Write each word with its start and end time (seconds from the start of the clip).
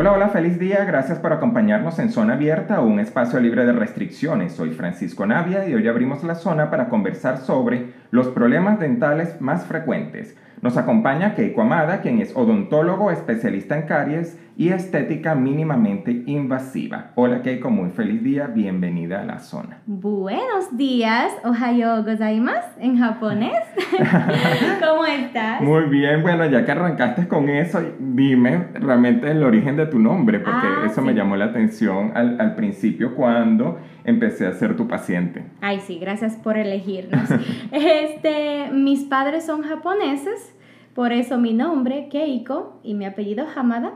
Hola, 0.00 0.12
hola, 0.12 0.28
feliz 0.28 0.60
día. 0.60 0.84
Gracias 0.84 1.18
por 1.18 1.32
acompañarnos 1.32 1.98
en 1.98 2.12
Zona 2.12 2.34
Abierta, 2.34 2.78
un 2.78 3.00
espacio 3.00 3.40
libre 3.40 3.66
de 3.66 3.72
restricciones. 3.72 4.52
Soy 4.52 4.70
Francisco 4.70 5.26
Navia 5.26 5.68
y 5.68 5.74
hoy 5.74 5.88
abrimos 5.88 6.22
la 6.22 6.36
zona 6.36 6.70
para 6.70 6.88
conversar 6.88 7.38
sobre 7.38 7.94
los 8.12 8.28
problemas 8.28 8.78
dentales 8.78 9.40
más 9.40 9.64
frecuentes. 9.66 10.36
Nos 10.62 10.76
acompaña 10.76 11.34
Keiko 11.34 11.62
Amada, 11.62 12.00
quien 12.00 12.20
es 12.20 12.30
odontólogo, 12.36 13.10
especialista 13.10 13.76
en 13.76 13.86
caries 13.86 14.38
y 14.58 14.70
estética 14.70 15.36
mínimamente 15.36 16.24
invasiva. 16.26 17.12
Hola 17.14 17.42
Keiko, 17.42 17.70
muy 17.70 17.90
feliz 17.90 18.24
día, 18.24 18.48
bienvenida 18.48 19.22
a 19.22 19.24
la 19.24 19.38
zona. 19.38 19.82
Buenos 19.86 20.76
días, 20.76 21.30
ohayo 21.44 22.02
gozaimasu 22.02 22.66
en 22.80 22.98
japonés. 22.98 23.52
¿Cómo 24.84 25.06
estás? 25.06 25.60
Muy 25.60 25.84
bien, 25.84 26.22
bueno, 26.22 26.44
ya 26.46 26.64
que 26.64 26.72
arrancaste 26.72 27.28
con 27.28 27.48
eso, 27.48 27.80
dime 28.00 28.66
realmente 28.74 29.30
el 29.30 29.44
origen 29.44 29.76
de 29.76 29.86
tu 29.86 30.00
nombre, 30.00 30.40
porque 30.40 30.66
Ah, 30.66 30.82
eso 30.86 31.02
sí. 31.02 31.06
me 31.06 31.14
llamó 31.14 31.36
la 31.36 31.44
atención 31.44 32.10
al, 32.16 32.40
al 32.40 32.56
principio 32.56 33.14
cuando 33.14 33.78
empecé 34.02 34.44
a 34.44 34.52
ser 34.54 34.76
tu 34.76 34.88
paciente. 34.88 35.44
Ay, 35.60 35.78
sí, 35.78 36.00
gracias 36.00 36.34
por 36.34 36.58
elegirnos. 36.58 37.30
este, 37.70 38.72
mis 38.72 39.04
padres 39.04 39.46
son 39.46 39.62
japoneses, 39.62 40.52
por 40.96 41.12
eso 41.12 41.38
mi 41.38 41.54
nombre, 41.54 42.08
Keiko, 42.10 42.80
y 42.82 42.94
mi 42.94 43.04
apellido 43.06 43.46
Hamada. 43.54 43.92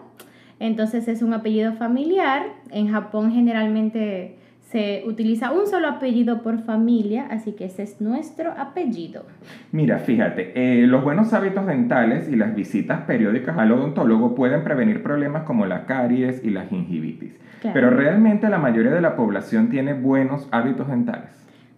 Entonces 0.63 1.09
es 1.09 1.23
un 1.23 1.35
apellido 1.35 1.73
familiar. 1.73 2.45
En 2.71 2.89
Japón 2.89 3.33
generalmente 3.33 4.37
se 4.71 5.03
utiliza 5.07 5.51
un 5.51 5.67
solo 5.67 5.89
apellido 5.89 6.43
por 6.43 6.61
familia, 6.63 7.27
así 7.31 7.53
que 7.53 7.65
ese 7.67 7.83
es 7.83 8.01
nuestro 8.01 8.53
apellido. 8.53 9.27
Mira, 9.73 9.99
fíjate, 9.99 10.53
eh, 10.55 10.87
los 10.87 11.03
buenos 11.03 11.33
hábitos 11.35 11.67
dentales 11.67 12.29
y 12.31 12.37
las 12.37 12.55
visitas 12.55 13.01
periódicas 13.03 13.59
al 13.59 13.73
odontólogo 13.73 14.35
pueden 14.37 14.63
prevenir 14.63 15.03
problemas 15.03 15.43
como 15.43 15.67
la 15.67 15.85
caries 15.85 16.43
y 16.45 16.51
la 16.51 16.65
gingivitis. 16.67 17.33
Claro. 17.61 17.75
Pero 17.75 17.91
realmente 17.91 18.49
la 18.49 18.59
mayoría 18.59 18.93
de 18.93 19.01
la 19.01 19.17
población 19.17 19.69
tiene 19.69 19.95
buenos 19.95 20.49
hábitos 20.53 20.89
dentales. 20.89 21.31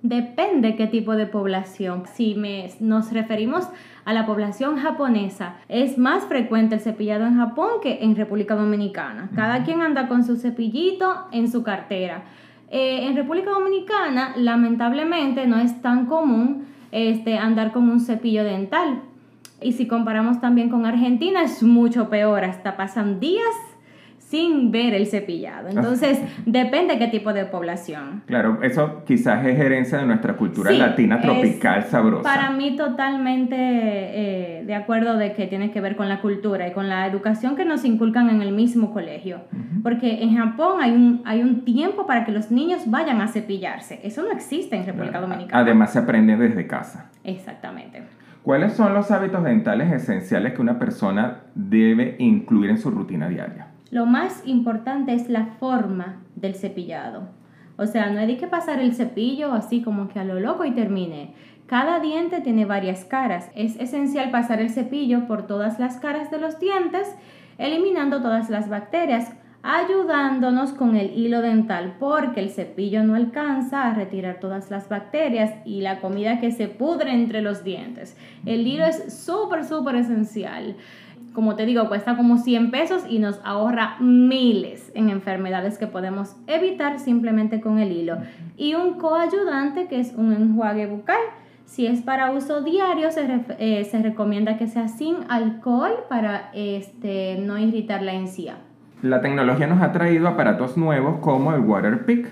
Depende 0.02 0.76
qué 0.76 0.86
tipo 0.86 1.16
de 1.16 1.26
población. 1.26 2.02
Si 2.14 2.34
me- 2.34 2.68
nos 2.80 3.10
referimos 3.14 3.66
a 4.04 4.12
la 4.12 4.26
población 4.26 4.76
japonesa, 4.76 5.56
es 5.68 5.98
más 5.98 6.24
frecuente 6.24 6.74
el 6.74 6.80
cepillado 6.80 7.26
en 7.26 7.36
Japón 7.36 7.68
que 7.82 8.02
en 8.02 8.16
República 8.16 8.54
Dominicana. 8.54 9.30
Cada 9.34 9.64
quien 9.64 9.80
anda 9.80 10.08
con 10.08 10.24
su 10.24 10.36
cepillito 10.36 11.26
en 11.32 11.50
su 11.50 11.62
cartera. 11.62 12.24
Eh, 12.70 13.06
en 13.06 13.16
República 13.16 13.50
Dominicana, 13.50 14.34
lamentablemente, 14.36 15.46
no 15.46 15.58
es 15.58 15.80
tan 15.80 16.06
común 16.06 16.66
este, 16.92 17.38
andar 17.38 17.72
con 17.72 17.88
un 17.88 18.00
cepillo 18.00 18.44
dental. 18.44 19.02
Y 19.60 19.72
si 19.72 19.86
comparamos 19.86 20.40
también 20.40 20.68
con 20.68 20.84
Argentina, 20.84 21.42
es 21.42 21.62
mucho 21.62 22.10
peor. 22.10 22.44
Hasta 22.44 22.76
pasan 22.76 23.20
días 23.20 23.54
sin 24.34 24.72
ver 24.72 24.94
el 24.94 25.06
cepillado. 25.06 25.68
Entonces, 25.68 26.18
depende 26.44 26.98
qué 26.98 27.06
tipo 27.06 27.32
de 27.32 27.44
población. 27.44 28.24
Claro, 28.26 28.58
eso 28.64 29.04
quizás 29.06 29.46
es 29.46 29.60
herencia 29.60 29.98
de 29.98 30.06
nuestra 30.06 30.36
cultura 30.36 30.72
Sí, 30.72 30.78
latina 30.78 31.16
es 31.16 31.22
tropical 31.22 31.84
sabrosa. 31.84 32.24
Para 32.24 32.50
mí 32.50 32.74
totalmente 32.74 33.54
eh, 33.56 34.64
de 34.66 34.74
acuerdo 34.74 35.16
de 35.18 35.34
que 35.34 35.46
tiene 35.46 35.70
que 35.70 35.80
ver 35.80 35.94
con 35.94 36.08
la 36.08 36.20
cultura 36.20 36.66
y 36.66 36.72
con 36.72 36.88
la 36.88 37.06
educación 37.06 37.54
que 37.54 37.64
nos 37.64 37.84
inculcan 37.84 38.28
en 38.28 38.42
el 38.42 38.50
mismo 38.50 38.92
colegio. 38.92 39.42
Porque 39.84 40.24
en 40.24 40.36
Japón 40.36 40.82
hay 40.82 40.90
un, 40.90 41.22
hay 41.24 41.40
un 41.40 41.64
tiempo 41.64 42.04
para 42.04 42.24
que 42.24 42.32
los 42.32 42.50
niños 42.50 42.90
vayan 42.90 43.20
a 43.20 43.28
cepillarse. 43.28 44.00
Eso 44.02 44.22
no 44.22 44.32
existe 44.32 44.74
en 44.74 44.84
República 44.84 45.20
Dominicana. 45.20 45.62
Además 45.62 45.92
se 45.92 46.00
aprende 46.00 46.36
desde 46.36 46.66
casa. 46.66 47.08
Exactamente. 47.22 48.02
¿Cuáles 48.42 48.72
son 48.72 48.94
los 48.94 49.12
hábitos 49.12 49.44
dentales 49.44 49.92
esenciales 49.92 50.54
que 50.54 50.60
una 50.60 50.80
persona 50.80 51.42
debe 51.54 52.16
incluir 52.18 52.70
en 52.70 52.78
su 52.78 52.90
rutina 52.90 53.28
diaria? 53.28 53.68
Lo 53.94 54.06
más 54.06 54.42
importante 54.44 55.14
es 55.14 55.28
la 55.28 55.46
forma 55.60 56.20
del 56.34 56.56
cepillado. 56.56 57.28
O 57.76 57.86
sea, 57.86 58.10
no 58.10 58.18
hay 58.18 58.36
que 58.36 58.48
pasar 58.48 58.80
el 58.80 58.92
cepillo 58.92 59.52
así 59.52 59.82
como 59.82 60.08
que 60.08 60.18
a 60.18 60.24
lo 60.24 60.40
loco 60.40 60.64
y 60.64 60.72
termine. 60.72 61.32
Cada 61.66 62.00
diente 62.00 62.40
tiene 62.40 62.64
varias 62.64 63.04
caras. 63.04 63.52
Es 63.54 63.78
esencial 63.78 64.32
pasar 64.32 64.60
el 64.60 64.70
cepillo 64.70 65.28
por 65.28 65.46
todas 65.46 65.78
las 65.78 65.98
caras 65.98 66.32
de 66.32 66.40
los 66.40 66.58
dientes, 66.58 67.14
eliminando 67.56 68.20
todas 68.20 68.50
las 68.50 68.68
bacterias, 68.68 69.32
ayudándonos 69.62 70.72
con 70.72 70.96
el 70.96 71.16
hilo 71.16 71.40
dental, 71.40 71.94
porque 72.00 72.40
el 72.40 72.50
cepillo 72.50 73.04
no 73.04 73.14
alcanza 73.14 73.86
a 73.86 73.94
retirar 73.94 74.40
todas 74.40 74.72
las 74.72 74.88
bacterias 74.88 75.54
y 75.64 75.82
la 75.82 76.00
comida 76.00 76.40
que 76.40 76.50
se 76.50 76.66
pudre 76.66 77.14
entre 77.14 77.42
los 77.42 77.62
dientes. 77.62 78.16
El 78.44 78.66
hilo 78.66 78.86
es 78.86 79.16
súper, 79.16 79.64
súper 79.64 79.94
esencial 79.94 80.74
como 81.34 81.56
te 81.56 81.66
digo, 81.66 81.88
cuesta 81.88 82.16
como 82.16 82.38
100 82.38 82.70
pesos 82.70 83.04
y 83.08 83.18
nos 83.18 83.40
ahorra 83.44 83.96
miles 83.98 84.92
en 84.94 85.10
enfermedades 85.10 85.78
que 85.78 85.88
podemos 85.88 86.36
evitar 86.46 87.00
simplemente 87.00 87.60
con 87.60 87.80
el 87.80 87.90
hilo. 87.90 88.18
Y 88.56 88.74
un 88.74 88.94
coayudante 88.98 89.88
que 89.88 89.98
es 89.98 90.14
un 90.16 90.32
enjuague 90.32 90.86
bucal. 90.86 91.18
Si 91.66 91.86
es 91.86 92.02
para 92.02 92.30
uso 92.30 92.62
diario, 92.62 93.10
se, 93.10 93.26
eh, 93.58 93.84
se 93.84 94.00
recomienda 94.00 94.56
que 94.58 94.68
sea 94.68 94.86
sin 94.86 95.16
alcohol 95.28 96.04
para 96.08 96.50
este, 96.54 97.36
no 97.40 97.58
irritar 97.58 98.02
la 98.02 98.14
encía. 98.14 98.58
La 99.02 99.20
tecnología 99.20 99.66
nos 99.66 99.82
ha 99.82 99.90
traído 99.90 100.28
aparatos 100.28 100.76
nuevos 100.76 101.18
como 101.18 101.52
el 101.52 101.60
Waterpick. 101.62 102.28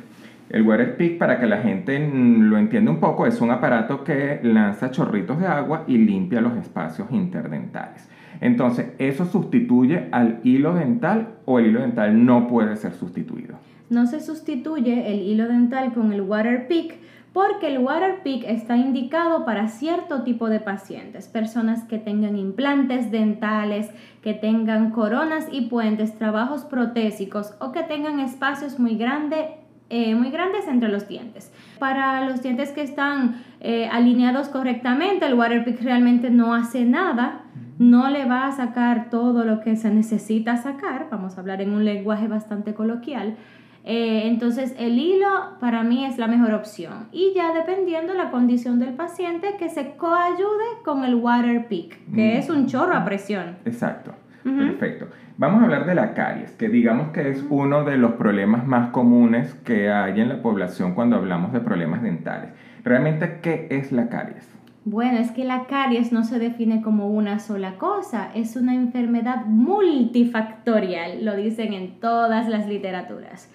El 0.49 0.63
Waterpick, 0.63 1.19
para 1.19 1.41
que 1.41 1.47
la 1.47 1.59
gente 1.59 1.99
mm, 1.99 2.43
lo 2.43 2.57
entienda 2.57 2.93
un 2.93 3.01
poco, 3.01 3.27
es 3.27 3.41
un 3.41 3.51
aparato 3.51 4.05
que 4.05 4.39
lanza 4.45 4.93
chorritos 4.93 5.41
de 5.41 5.47
agua 5.49 5.83
y 5.89 5.99
limpia 5.99 6.41
los 6.41 6.57
espacios 6.57 7.11
interdentales. 7.11 8.12
Entonces, 8.41 8.93
¿eso 8.99 9.25
sustituye 9.27 10.09
al 10.13 10.41
hilo 10.45 10.75
dental 10.75 11.35
o 11.45 11.59
el 11.59 11.67
hilo 11.67 11.81
dental 11.81 12.25
no 12.25 12.49
puede 12.49 12.77
ser 12.77 12.95
sustituido? 12.95 13.57
No 13.91 14.07
se 14.07 14.21
sustituye 14.21 15.13
el 15.13 15.21
hilo 15.21 15.49
dental 15.49 15.93
con 15.93 16.13
el 16.13 16.23
Waterpick 16.23 16.95
porque 17.33 17.69
el 17.69 17.79
Waterpick 17.79 18.45
está 18.47 18.77
indicado 18.77 19.45
para 19.45 19.69
cierto 19.69 20.23
tipo 20.23 20.51
de 20.51 20.61
pacientes, 20.61 21.29
personas 21.29 21.85
que 21.85 21.99
tengan 21.99 22.37
implantes 22.37 23.11
dentales, 23.11 23.91
que 24.23 24.35
tengan 24.35 24.91
coronas 24.91 25.47
y 25.51 25.63
puentes, 25.63 26.19
trabajos 26.19 26.65
protésicos 26.65 27.55
o 27.59 27.73
que 27.73 27.83
tengan 27.83 28.21
espacios 28.21 28.79
muy 28.79 28.97
grandes 28.97 29.47
eh, 29.95 30.15
muy 30.15 30.31
grandes 30.31 30.67
entre 30.69 30.89
los 30.89 31.07
dientes. 31.07 31.53
Para 31.79 32.25
los 32.25 32.43
dientes 32.43 32.71
que 32.71 32.81
están 32.81 33.45
eh, 33.61 33.91
alineados 33.93 34.49
correctamente, 34.49 35.27
el 35.27 35.35
Waterpick 35.35 35.83
realmente 35.83 36.31
no 36.31 36.55
hace 36.55 36.87
nada, 36.87 37.42
no 37.91 38.09
le 38.11 38.25
va 38.27 38.47
a 38.47 38.53
sacar 38.53 39.11
todo 39.11 39.45
lo 39.45 39.61
que 39.61 39.77
se 39.77 39.91
necesita 39.91 40.57
sacar, 40.57 41.09
vamos 41.11 41.37
a 41.37 41.41
hablar 41.41 41.61
en 41.61 41.73
un 41.73 41.85
lenguaje 41.85 42.29
bastante 42.29 42.75
coloquial. 42.75 43.37
Eh, 43.85 44.29
entonces 44.29 44.77
el 44.79 44.97
hilo 45.01 45.27
para 45.59 45.83
mí 45.83 46.05
es 46.05 46.17
la 46.17 46.29
mejor 46.29 46.55
opción 46.55 47.09
y 47.11 47.33
ya 47.35 47.53
dependiendo 47.53 48.15
la 48.15 48.31
condición 48.31 48.79
del 48.79 48.95
paciente 48.95 49.57
que 49.59 49.69
se 49.69 49.97
coayude 49.97 50.69
con 50.85 51.03
el 51.05 51.17
Waterpick, 51.17 51.99
que 52.15 52.35
Mm. 52.35 52.39
es 52.39 52.49
un 52.51 52.67
chorro 52.67 52.95
a 52.95 53.05
presión. 53.05 53.57
Exacto. 53.65 54.13
Perfecto. 54.45 55.07
Vamos 55.37 55.61
a 55.63 55.65
hablar 55.65 55.87
de 55.87 55.95
la 55.95 56.15
caries, 56.15 56.51
que 56.53 56.69
digamos 56.69 57.09
que 57.13 57.31
es 57.31 57.45
uno 57.49 57.85
de 57.85 57.97
los 57.97 58.13
problemas 58.13 58.67
más 58.67 58.91
comunes 58.91 59.55
que 59.65 59.89
hay 59.91 60.21
en 60.21 60.29
la 60.29 60.43
población 60.43 60.95
cuando 60.95 61.17
hablamos 61.17 61.53
de 61.53 61.61
problemas 61.61 62.03
dentales. 62.03 62.51
Realmente, 62.85 63.39
¿qué 63.41 63.69
es 63.71 63.93
la 63.93 64.09
caries? 64.09 64.49
Bueno, 64.85 65.19
es 65.19 65.31
que 65.31 65.45
la 65.45 65.67
caries 65.67 66.11
no 66.11 66.25
se 66.25 66.41
define 66.41 66.83
como 66.83 67.07
una 67.07 67.39
sola 67.39 67.79
cosa, 67.79 68.33
es 68.35 68.57
una 68.57 68.75
enfermedad 68.75 69.47
multifactorial, 69.47 71.25
lo 71.25 71.37
dicen 71.37 71.73
en 71.73 72.01
todas 72.01 72.49
las 72.49 72.67
literaturas. 72.67 73.49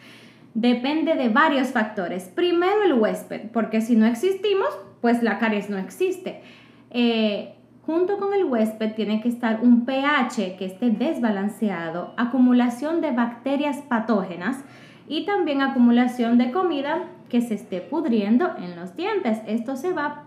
Depende 0.53 1.15
de 1.15 1.27
varios 1.27 1.69
factores. 1.69 2.31
Primero 2.33 2.81
el 2.83 2.93
huésped, 2.93 3.51
porque 3.51 3.81
si 3.81 3.97
no 3.97 4.05
existimos, 4.05 4.69
pues 5.01 5.21
la 5.21 5.37
caries 5.37 5.69
no 5.69 5.77
existe. 5.77 6.41
Eh, 6.91 7.55
junto 7.85 8.17
con 8.19 8.33
el 8.33 8.45
huésped 8.45 8.93
tiene 8.93 9.19
que 9.19 9.27
estar 9.27 9.59
un 9.61 9.85
pH 9.85 10.55
que 10.57 10.65
esté 10.65 10.91
desbalanceado, 10.91 12.13
acumulación 12.15 13.01
de 13.01 13.11
bacterias 13.11 13.79
patógenas 13.79 14.63
y 15.09 15.25
también 15.25 15.61
acumulación 15.61 16.37
de 16.37 16.51
comida 16.51 17.03
que 17.27 17.41
se 17.41 17.55
esté 17.55 17.81
pudriendo 17.81 18.55
en 18.57 18.77
los 18.77 18.95
dientes. 18.95 19.39
Esto 19.45 19.75
se 19.75 19.91
va 19.91 20.26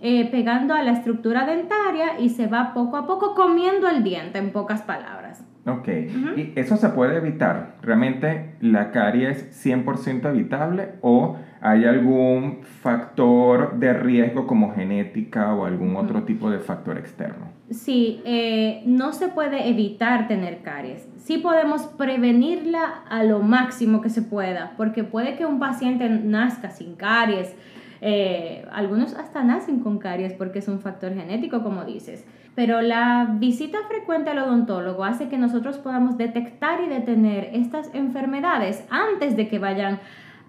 eh, 0.00 0.28
pegando 0.30 0.74
a 0.74 0.82
la 0.82 0.92
estructura 0.92 1.44
dentaria 1.46 2.20
y 2.20 2.28
se 2.30 2.46
va 2.46 2.72
poco 2.74 2.96
a 2.96 3.06
poco 3.06 3.34
comiendo 3.34 3.88
el 3.88 4.04
diente, 4.04 4.38
en 4.38 4.50
pocas 4.50 4.82
palabras. 4.82 5.44
Ok, 5.66 5.88
Ujú. 5.88 6.38
y 6.40 6.52
eso 6.56 6.76
se 6.76 6.88
puede 6.90 7.16
evitar. 7.16 7.76
¿Realmente 7.82 8.54
la 8.60 8.90
caries 8.90 9.42
es 9.42 9.66
100% 9.66 10.30
evitable 10.30 10.94
o 11.02 11.36
hay 11.60 11.84
algún 11.84 12.60
factor 12.62 13.78
de 13.78 13.92
riesgo 13.92 14.46
como 14.46 14.72
genética 14.74 15.52
o 15.54 15.66
algún 15.66 15.96
otro 15.96 16.22
tipo 16.22 16.50
de 16.50 16.58
factor 16.60 16.96
externo? 16.96 17.48
Sí, 17.70 18.22
eh, 18.24 18.82
no 18.86 19.12
se 19.12 19.28
puede 19.28 19.68
evitar 19.68 20.26
tener 20.26 20.62
caries. 20.62 21.06
Sí 21.18 21.36
podemos 21.38 21.82
prevenirla 21.82 23.02
a 23.10 23.24
lo 23.24 23.40
máximo 23.40 24.00
que 24.00 24.08
se 24.08 24.22
pueda, 24.22 24.72
porque 24.78 25.04
puede 25.04 25.36
que 25.36 25.44
un 25.44 25.58
paciente 25.58 26.08
nazca 26.08 26.70
sin 26.70 26.94
caries, 26.94 27.54
Eh, 28.00 28.66
algunos 28.70 29.14
hasta 29.14 29.42
nacen 29.42 29.80
con 29.80 29.98
caries 29.98 30.32
porque 30.32 30.60
es 30.60 30.68
un 30.68 30.80
factor 30.80 31.14
genético, 31.14 31.62
como 31.62 31.84
dices. 31.84 32.24
Pero 32.54 32.80
la 32.80 33.36
visita 33.38 33.78
frecuente 33.88 34.30
al 34.30 34.38
odontólogo 34.38 35.04
hace 35.04 35.28
que 35.28 35.38
nosotros 35.38 35.78
podamos 35.78 36.16
detectar 36.18 36.80
y 36.82 36.88
detener 36.88 37.50
estas 37.52 37.94
enfermedades 37.94 38.84
antes 38.90 39.36
de 39.36 39.48
que 39.48 39.58
vayan 39.58 40.00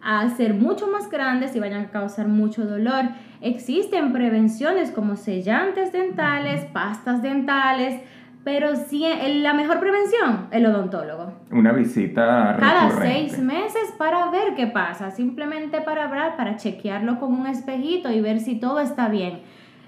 a 0.01 0.29
ser 0.29 0.53
mucho 0.53 0.87
más 0.87 1.09
grandes 1.09 1.55
y 1.55 1.59
vayan 1.59 1.85
a 1.85 1.91
causar 1.91 2.27
mucho 2.27 2.65
dolor. 2.65 3.05
Existen 3.41 4.13
prevenciones 4.13 4.91
como 4.91 5.15
sellantes 5.15 5.91
dentales, 5.91 6.65
pastas 6.65 7.21
dentales, 7.21 8.01
pero 8.43 8.75
sí, 8.75 9.05
la 9.41 9.53
mejor 9.53 9.79
prevención, 9.79 10.47
el 10.51 10.65
odontólogo. 10.65 11.33
Una 11.51 11.71
visita 11.71 12.55
Cada 12.59 12.89
seis 12.91 13.37
meses 13.39 13.93
para 13.97 14.31
ver 14.31 14.55
qué 14.55 14.67
pasa, 14.67 15.11
simplemente 15.11 15.81
para 15.81 16.05
hablar, 16.05 16.37
para 16.37 16.55
chequearlo 16.55 17.19
con 17.19 17.33
un 17.33 17.47
espejito 17.47 18.11
y 18.11 18.21
ver 18.21 18.39
si 18.39 18.59
todo 18.59 18.79
está 18.79 19.09
bien. 19.09 19.41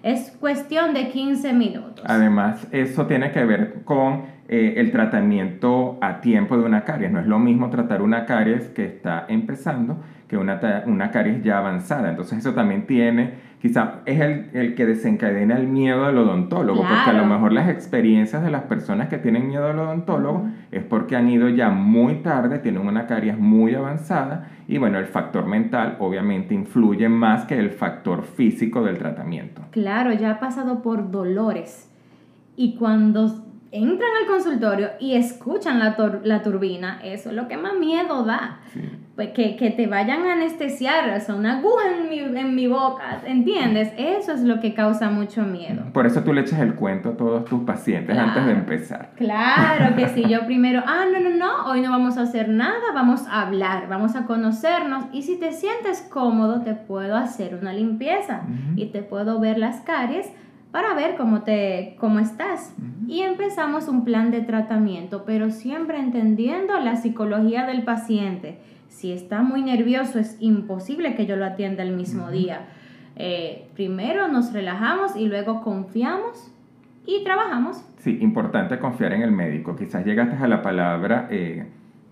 Es 0.03 0.36
cuestión 0.39 0.94
de 0.94 1.09
15 1.09 1.53
minutos. 1.53 2.03
Además, 2.07 2.68
eso 2.71 3.06
tiene 3.06 3.31
que 3.31 3.45
ver 3.45 3.83
con 3.83 4.24
eh, 4.50 4.74
el 4.77 4.92
tratamiento 4.92 6.00
a 6.01 6.21
tiempo 6.21 6.57
de 6.57 6.63
una 6.63 6.83
caries. 6.83 7.12
No 7.12 7.19
es 7.19 7.27
lo 7.27 7.38
mismo 7.38 7.69
tratar 7.69 8.01
una 8.01 8.25
caries 8.25 8.68
que 8.69 8.86
está 8.86 9.25
empezando 9.30 9.98
que 10.31 10.38
una, 10.38 10.62
una 10.88 11.12
caries 11.12 11.44
ya 11.44 11.57
avanzada. 11.57 12.09
Entonces 12.09 12.39
eso 12.39 12.53
también 12.53 12.88
tiene, 12.88 13.33
quizá 13.62 14.00
es 14.06 14.19
el, 14.19 14.50
el 14.54 14.75
que 14.75 14.88
desencadena 14.88 15.56
el 15.56 15.68
miedo 15.68 16.08
del 16.08 16.18
odontólogo, 16.18 16.81
porque 16.81 17.10
a 17.12 17.13
lo 17.13 17.25
mejor 17.25 17.54
las 17.54 17.69
experiencias 17.69 18.44
de 18.44 18.50
las 18.50 18.63
personas 18.63 19.08
que 19.08 19.19
tienen 19.19 19.48
miedo 19.48 19.68
al 19.68 19.78
odontólogo 19.78 20.50
es 20.72 20.84
porque 20.84 21.16
han 21.16 21.30
ido 21.30 21.48
ya 21.48 21.69
muy 21.69 22.16
tarde, 22.16 22.58
tienen 22.58 22.88
una 22.88 23.06
caries 23.06 23.38
muy 23.38 23.75
avanzada 23.75 24.50
y 24.68 24.80
bueno, 24.80 24.98
el 24.98 25.06
factor 25.06 25.46
mental 25.46 25.98
obviamente 26.00 26.56
influye 26.56 27.08
más 27.08 27.46
que 27.46 27.60
el 27.60 27.69
factor 27.69 28.24
físico 28.24 28.81
del 28.84 28.98
tratamiento. 28.98 29.62
Claro, 29.72 30.12
ya 30.12 30.31
ha 30.31 30.40
pasado 30.40 30.81
por 30.81 31.12
dolores 31.12 31.88
y 32.56 32.75
cuando 32.75 33.46
entran 33.72 34.10
al 34.22 34.28
consultorio 34.28 34.90
y 35.00 35.13
escuchan 35.13 35.78
la, 35.78 35.96
la 36.24 36.42
turbina, 36.42 37.00
eso 37.04 37.30
es 37.30 37.36
lo 37.36 37.48
que 37.48 37.58
más 37.58 37.74
miedo 37.80 38.24
da. 38.24 38.60
Pues 39.16 39.31
que, 39.31 39.58
que, 39.58 39.72
te 39.72 39.88
vayan 39.88 40.25
a 40.25 40.34
anestesiar, 40.34 41.10
o 41.16 41.19
sea, 41.19 41.36
una 41.36 41.60
aguja 41.60 41.84
en 41.98 42.10
mi, 42.10 42.19
en 42.19 42.56
mi 42.56 42.68
boca, 42.68 43.22
¿entiendes? 43.25 43.92
Eso 43.98 44.31
es 44.31 44.42
lo 44.42 44.62
que 44.62 44.74
causa 44.74 45.10
mucho 45.10 45.44
miedo. 45.44 45.84
Por 45.92 46.06
eso 46.06 46.24
tú 46.24 46.31
le 46.31 46.42
echas 46.42 46.62
el 46.62 46.75
cuento 46.75 47.10
a 47.10 47.18
todos 47.18 47.44
tus 47.44 47.62
pacientes 47.63 48.18
antes 48.18 48.46
de 48.46 48.52
empezar. 48.54 49.12
Claro 49.18 49.96
que 49.98 50.08
sí, 50.08 50.24
yo 50.30 50.46
primero, 50.46 50.81
ah, 50.88 51.04
no, 51.12 51.19
no, 51.19 51.30
no, 51.30 51.66
hoy 51.69 51.81
no 51.81 51.92
vamos 51.92 52.18
a 52.18 52.22
hacer 52.22 52.48
nada, 52.48 52.94
vamos 52.94 53.28
a 53.28 53.42
hablar, 53.42 53.90
vamos 53.90 54.16
a 54.16 54.25
conocernos 54.25 55.04
y 55.12 55.24
si 55.24 55.38
te 55.38 55.52
sientes 55.52 56.02
cómodo 56.10 56.62
te 56.62 56.74
puedo 56.74 57.18
hacer 57.18 57.56
una 57.56 57.74
limpieza 57.74 58.44
y 58.78 58.88
te 58.88 59.02
puedo 59.02 59.42
ver 59.42 59.58
las 59.58 59.81
caries 59.81 60.31
para 60.72 60.94
ver 60.94 61.16
cómo, 61.18 61.42
te, 61.42 61.98
cómo 62.00 62.19
estás. 62.19 62.74
Y 63.08 63.22
empezamos 63.22 63.88
un 63.90 64.06
plan 64.06 64.31
de 64.31 64.42
tratamiento, 64.42 65.24
pero 65.25 65.52
siempre 65.52 66.00
entendiendo 66.00 66.80
la 66.80 66.96
psicología 66.96 67.66
del 67.66 67.84
paciente 67.84 68.60
si 68.92 69.12
está 69.12 69.42
muy 69.42 69.64
nervioso, 69.64 70.20
es 70.20 70.38
imposible 70.40 71.16
que 71.16 71.26
yo 71.26 71.38
lo 71.38 71.46
atienda 71.46 71.82
el 71.82 71.96
mismo 71.96 72.30
día. 72.30 72.68
Eh, 73.16 73.68
primero 73.74 74.28
nos 74.28 74.54
relajamos 74.54 75.16
y 75.16 75.28
luego 75.28 75.62
confiamos 75.62 76.52
y 77.06 77.24
trabajamos. 77.24 77.84
Sí, 78.00 78.20
importante 78.22 78.78
confiar 78.80 79.14
en 79.14 79.22
el 79.22 79.32
médico. 79.32 79.76
Quizás 79.76 80.06
llegaste 80.06 80.36
a 80.36 80.48
la 80.48 80.62
palabra, 80.62 81.30
eh, 81.32 81.66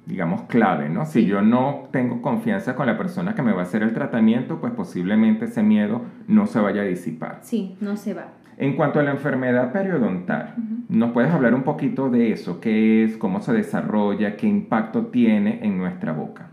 digamos, 0.05 0.43
clave, 0.43 0.89
¿no? 0.89 1.05
Si 1.05 1.25
yo 1.25 1.41
no 1.41 1.89
tengo 1.91 2.21
confianza 2.21 2.75
con 2.75 2.87
la 2.87 2.97
persona 2.97 3.35
que 3.35 3.41
me 3.41 3.51
va 3.51 3.59
a 3.59 3.63
hacer 3.63 3.83
el 3.83 3.93
tratamiento, 3.93 4.59
pues 4.61 4.73
posiblemente 4.73 5.45
ese 5.45 5.61
miedo 5.61 6.01
no 6.27 6.47
se 6.47 6.59
vaya 6.59 6.81
a 6.81 6.85
disipar. 6.85 7.39
Sí, 7.41 7.75
no 7.81 7.97
se 7.97 8.13
va. 8.13 8.27
En 8.57 8.75
cuanto 8.75 8.99
a 8.99 9.03
la 9.03 9.11
enfermedad 9.11 9.71
periodontal, 9.73 10.55
¿nos 10.87 11.11
puedes 11.11 11.31
hablar 11.31 11.53
un 11.53 11.63
poquito 11.63 12.09
de 12.09 12.31
eso? 12.31 12.59
¿Qué 12.59 13.03
es? 13.03 13.17
¿Cómo 13.17 13.41
se 13.41 13.53
desarrolla? 13.53 14.37
¿Qué 14.37 14.47
impacto 14.47 15.07
tiene 15.07 15.59
en 15.61 15.77
nuestra 15.77 16.13
boca? 16.13 16.48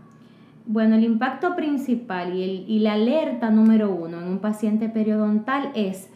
Bueno, 0.69 0.95
el 0.95 1.05
impacto 1.05 1.55
principal 1.55 2.35
y, 2.35 2.79
la 2.79 2.93
alerta 2.93 3.49
número 3.49 3.89
uno 3.89 4.19
en 4.19 4.27
un 4.27 4.39
paciente 4.39 4.89
periodontal 4.89 5.71
es 5.75 6.09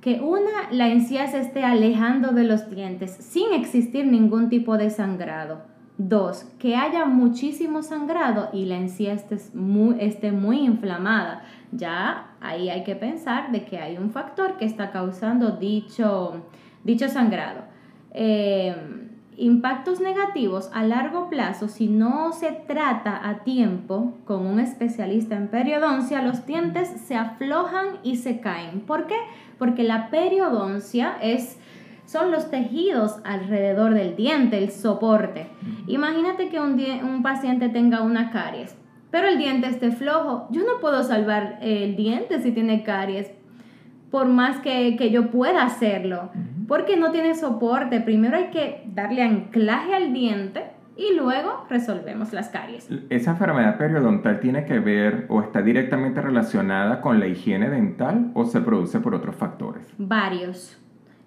que 0.00 0.20
una, 0.20 0.70
la 0.70 0.86
encía 0.86 1.26
se 1.26 1.40
esté 1.40 1.64
alejando 1.64 2.30
de 2.30 2.44
los 2.44 2.70
dientes 2.70 3.10
sin 3.10 3.52
existir 3.52 4.06
ningún 4.06 4.50
tipo 4.50 4.78
de 4.78 4.90
sangrado. 4.90 5.64
Dos, 5.98 6.44
que 6.60 6.76
haya 6.76 7.06
muchísimo 7.06 7.82
sangrado 7.82 8.50
y 8.52 8.66
la 8.66 8.76
encía 8.76 9.14
esté 9.14 9.36
muy, 9.52 9.96
esté 9.98 10.30
muy 10.30 10.60
inflamada. 10.60 11.42
Ya 11.72 12.36
ahí 12.40 12.70
hay 12.70 12.84
que 12.84 12.94
pensar 12.94 13.50
de 13.50 13.64
que 13.64 13.78
hay 13.78 13.98
un 13.98 14.12
factor 14.12 14.58
que 14.58 14.64
está 14.64 14.92
causando 14.92 15.50
dicho, 15.50 16.44
dicho 16.84 17.08
sangrado. 17.08 17.62
Eh, 18.12 19.05
impactos 19.38 20.00
negativos 20.00 20.70
a 20.72 20.82
largo 20.82 21.28
plazo, 21.28 21.68
si 21.68 21.88
no 21.88 22.32
se 22.32 22.52
trata 22.52 23.28
a 23.28 23.44
tiempo 23.44 24.14
con 24.24 24.46
un 24.46 24.60
especialista 24.60 25.36
en 25.36 25.48
periodoncia, 25.48 26.22
los 26.22 26.46
dientes 26.46 26.88
se 27.06 27.16
aflojan 27.16 27.98
y 28.02 28.16
se 28.16 28.40
caen. 28.40 28.80
¿Por 28.80 29.06
qué? 29.06 29.16
Porque 29.58 29.82
la 29.82 30.10
periodoncia 30.10 31.16
es 31.20 31.58
son 32.06 32.30
los 32.30 32.50
tejidos 32.50 33.16
alrededor 33.24 33.92
del 33.92 34.14
diente, 34.14 34.58
el 34.58 34.70
soporte. 34.70 35.48
Imagínate 35.88 36.48
que 36.48 36.60
un, 36.60 36.80
un 37.02 37.22
paciente 37.24 37.68
tenga 37.68 38.02
una 38.02 38.30
caries, 38.30 38.76
pero 39.10 39.26
el 39.26 39.38
diente 39.38 39.68
esté 39.68 39.90
flojo. 39.90 40.46
Yo 40.50 40.62
no 40.62 40.80
puedo 40.80 41.02
salvar 41.02 41.58
el 41.62 41.96
diente 41.96 42.40
si 42.40 42.52
tiene 42.52 42.84
caries, 42.84 43.32
por 44.12 44.28
más 44.28 44.60
que, 44.60 44.94
que 44.96 45.10
yo 45.10 45.32
pueda 45.32 45.64
hacerlo 45.64 46.30
porque 46.66 46.96
no 46.96 47.12
tiene 47.12 47.34
soporte. 47.34 48.00
Primero 48.00 48.36
hay 48.36 48.46
que 48.46 48.82
darle 48.86 49.22
anclaje 49.22 49.94
al 49.94 50.12
diente 50.12 50.64
y 50.96 51.14
luego 51.14 51.66
resolvemos 51.68 52.32
las 52.32 52.48
caries. 52.48 52.88
¿Esa 53.10 53.32
enfermedad 53.32 53.76
periodontal 53.76 54.40
tiene 54.40 54.64
que 54.64 54.78
ver 54.78 55.26
o 55.28 55.42
está 55.42 55.62
directamente 55.62 56.20
relacionada 56.20 57.00
con 57.00 57.20
la 57.20 57.26
higiene 57.26 57.68
dental 57.68 58.30
o 58.34 58.44
se 58.44 58.60
produce 58.60 59.00
por 59.00 59.14
otros 59.14 59.36
factores? 59.36 59.86
Varios. 59.98 60.78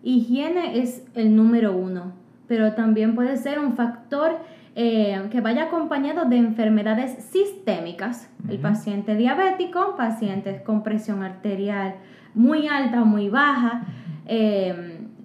Higiene 0.02 0.80
es 0.80 1.06
el 1.14 1.36
número 1.36 1.76
uno, 1.76 2.14
pero 2.48 2.74
también 2.74 3.16
puede 3.16 3.38
ser 3.38 3.60
un 3.60 3.76
factor 3.76 4.38
eh, 4.76 5.22
que 5.30 5.42
vaya 5.42 5.66
acompañado 5.66 6.26
de 6.26 6.38
enfermedades 6.38 7.24
sistémicas. 7.26 8.32
El 8.50 8.60
paciente 8.60 9.16
diabético, 9.16 9.96
pacientes 9.98 10.62
con 10.62 10.84
presión 10.84 11.22
arterial 11.22 11.96
muy 12.34 12.68
alta 12.68 13.02
o 13.02 13.06
muy 13.06 13.30
baja. 13.30 13.84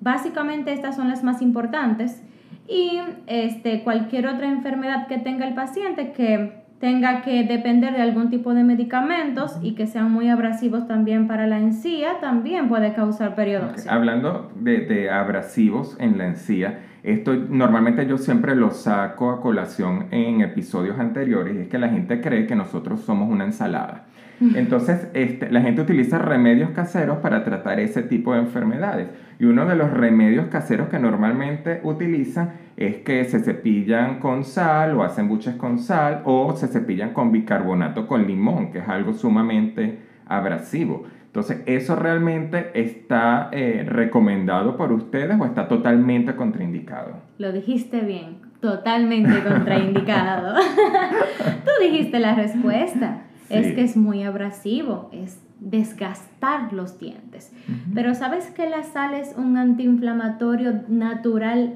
Básicamente 0.04 0.70
estas 0.74 0.96
son 0.96 1.08
las 1.08 1.24
más 1.24 1.40
importantes 1.40 2.22
y 2.68 3.00
este, 3.26 3.82
cualquier 3.82 4.26
otra 4.26 4.48
enfermedad 4.48 5.06
que 5.06 5.16
tenga 5.16 5.48
el 5.48 5.54
paciente 5.54 6.12
que 6.12 6.62
tenga 6.78 7.22
que 7.22 7.44
depender 7.44 7.94
de 7.94 8.02
algún 8.02 8.28
tipo 8.28 8.52
de 8.52 8.64
medicamentos 8.64 9.58
y 9.62 9.74
que 9.74 9.86
sean 9.86 10.12
muy 10.12 10.28
abrasivos 10.28 10.86
también 10.86 11.26
para 11.26 11.46
la 11.46 11.58
encía, 11.58 12.20
también 12.20 12.68
puede 12.68 12.92
causar 12.92 13.34
periodoncia. 13.34 13.90
Hablando 13.90 14.52
de, 14.56 14.80
de, 14.80 15.08
abrasivos 15.08 15.96
en 15.98 16.18
la 16.18 16.26
encía, 16.26 16.80
esto 17.04 17.34
normalmente 17.34 18.06
yo 18.06 18.16
siempre 18.16 18.56
lo 18.56 18.70
saco 18.70 19.30
a 19.30 19.42
colación 19.42 20.06
en 20.10 20.40
episodios 20.40 20.98
anteriores 20.98 21.54
y 21.54 21.58
es 21.60 21.68
que 21.68 21.78
la 21.78 21.90
gente 21.90 22.22
cree 22.22 22.46
que 22.46 22.56
nosotros 22.56 23.02
somos 23.02 23.30
una 23.30 23.44
ensalada. 23.44 24.06
Entonces, 24.40 25.06
este, 25.14 25.50
la 25.50 25.60
gente 25.60 25.80
utiliza 25.80 26.18
remedios 26.18 26.70
caseros 26.70 27.18
para 27.18 27.44
tratar 27.44 27.78
ese 27.78 28.02
tipo 28.02 28.34
de 28.34 28.40
enfermedades. 28.40 29.08
Y 29.38 29.44
uno 29.44 29.64
de 29.64 29.76
los 29.76 29.90
remedios 29.90 30.46
caseros 30.46 30.88
que 30.88 30.98
normalmente 30.98 31.80
utilizan 31.84 32.54
es 32.76 32.96
que 32.96 33.24
se 33.24 33.40
cepillan 33.40 34.18
con 34.18 34.44
sal 34.44 34.96
o 34.96 35.04
hacen 35.04 35.28
buches 35.28 35.54
con 35.54 35.78
sal 35.78 36.22
o 36.24 36.54
se 36.56 36.66
cepillan 36.66 37.12
con 37.12 37.30
bicarbonato 37.30 38.06
con 38.06 38.26
limón, 38.26 38.72
que 38.72 38.78
es 38.78 38.88
algo 38.88 39.12
sumamente 39.12 39.98
abrasivo. 40.26 41.04
Entonces, 41.34 41.62
¿eso 41.66 41.96
realmente 41.96 42.70
está 42.74 43.48
eh, 43.50 43.84
recomendado 43.84 44.76
por 44.76 44.92
ustedes 44.92 45.36
o 45.40 45.44
está 45.44 45.66
totalmente 45.66 46.36
contraindicado? 46.36 47.16
Lo 47.38 47.50
dijiste 47.50 48.02
bien, 48.02 48.36
totalmente 48.60 49.42
contraindicado. 49.42 50.54
Tú 51.64 51.70
dijiste 51.82 52.20
la 52.20 52.36
respuesta. 52.36 53.22
Es 53.50 53.74
que 53.74 53.82
es 53.82 53.96
muy 53.96 54.22
abrasivo, 54.22 55.10
es 55.12 55.42
desgastar 55.58 56.72
los 56.72 57.00
dientes. 57.00 57.52
Pero 57.92 58.14
sabes 58.14 58.52
que 58.52 58.70
la 58.70 58.84
sal 58.84 59.14
es 59.14 59.34
un 59.36 59.56
antiinflamatorio 59.56 60.84
natural 60.86 61.74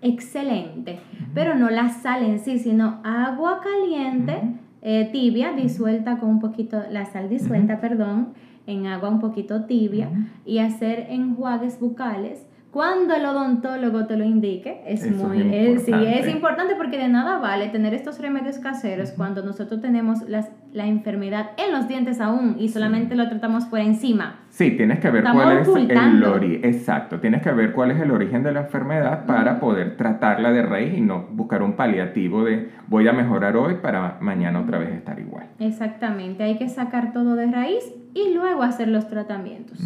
excelente, 0.00 0.98
pero 1.34 1.54
no 1.54 1.68
la 1.68 1.90
sal 1.90 2.22
en 2.22 2.38
sí, 2.38 2.58
sino 2.58 3.02
agua 3.04 3.60
caliente, 3.60 4.40
eh, 4.80 5.10
tibia, 5.12 5.52
disuelta 5.52 6.16
con 6.18 6.30
un 6.30 6.40
poquito, 6.40 6.82
la 6.90 7.04
sal 7.04 7.28
disuelta, 7.28 7.80
perdón, 7.80 8.32
en 8.66 8.86
agua 8.86 9.08
un 9.08 9.20
poquito 9.20 9.64
tibia 9.64 10.10
y 10.44 10.58
hacer 10.58 11.06
enjuagues 11.10 11.78
bucales 11.80 12.46
cuando 12.74 13.14
el 13.14 13.24
odontólogo 13.24 14.06
te 14.06 14.16
lo 14.16 14.24
indique, 14.24 14.82
es 14.84 15.08
muy 15.08 15.42
es, 15.54 15.84
sí, 15.84 15.92
es 15.92 16.28
importante 16.28 16.74
porque 16.74 16.98
de 16.98 17.06
nada 17.06 17.38
vale 17.38 17.68
tener 17.68 17.94
estos 17.94 18.18
remedios 18.18 18.58
caseros 18.58 19.12
cuando 19.12 19.44
nosotros 19.44 19.80
tenemos 19.80 20.28
las 20.28 20.50
la 20.72 20.88
enfermedad 20.88 21.50
en 21.56 21.72
los 21.72 21.86
dientes 21.86 22.20
aún 22.20 22.56
y 22.58 22.68
solamente 22.68 23.14
lo 23.14 23.28
tratamos 23.28 23.66
por 23.66 23.78
encima. 23.78 24.40
Sí, 24.48 24.72
tienes 24.72 24.98
que 24.98 25.08
ver 25.08 25.22
cuál 25.22 25.58
es 25.58 25.68
el 25.68 26.24
origen. 26.24 26.64
Exacto, 26.64 27.20
tienes 27.20 27.42
que 27.42 27.52
ver 27.52 27.72
cuál 27.72 27.92
es 27.92 28.00
el 28.00 28.10
origen 28.10 28.42
de 28.42 28.50
la 28.50 28.62
enfermedad 28.62 29.24
para 29.24 29.60
poder 29.60 29.96
tratarla 29.96 30.50
de 30.50 30.62
raíz 30.62 30.98
y 30.98 31.00
no 31.00 31.28
buscar 31.30 31.62
un 31.62 31.74
paliativo 31.74 32.42
de 32.42 32.70
voy 32.88 33.06
a 33.06 33.12
mejorar 33.12 33.56
hoy 33.56 33.74
para 33.74 34.18
mañana 34.20 34.58
otra 34.58 34.78
vez 34.78 34.90
estar 34.90 35.16
igual. 35.20 35.46
Exactamente, 35.60 36.42
hay 36.42 36.58
que 36.58 36.68
sacar 36.68 37.12
todo 37.12 37.36
de 37.36 37.46
raíz 37.46 37.84
y 38.14 38.32
luego 38.32 38.62
hacer 38.62 38.88
los 38.88 39.08
tratamientos. 39.08 39.78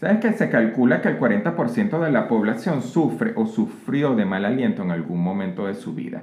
¿Sabes 0.00 0.18
que 0.18 0.32
se 0.32 0.50
calcula 0.50 1.00
que 1.00 1.08
el 1.08 1.18
40% 1.18 2.00
de 2.00 2.10
la 2.10 2.26
población 2.26 2.82
sufre 2.82 3.32
o 3.36 3.46
sufrió 3.46 4.16
de 4.16 4.24
mal 4.24 4.44
aliento 4.44 4.82
en 4.82 4.90
algún 4.90 5.22
momento 5.22 5.66
de 5.66 5.74
su 5.74 5.94
vida? 5.94 6.22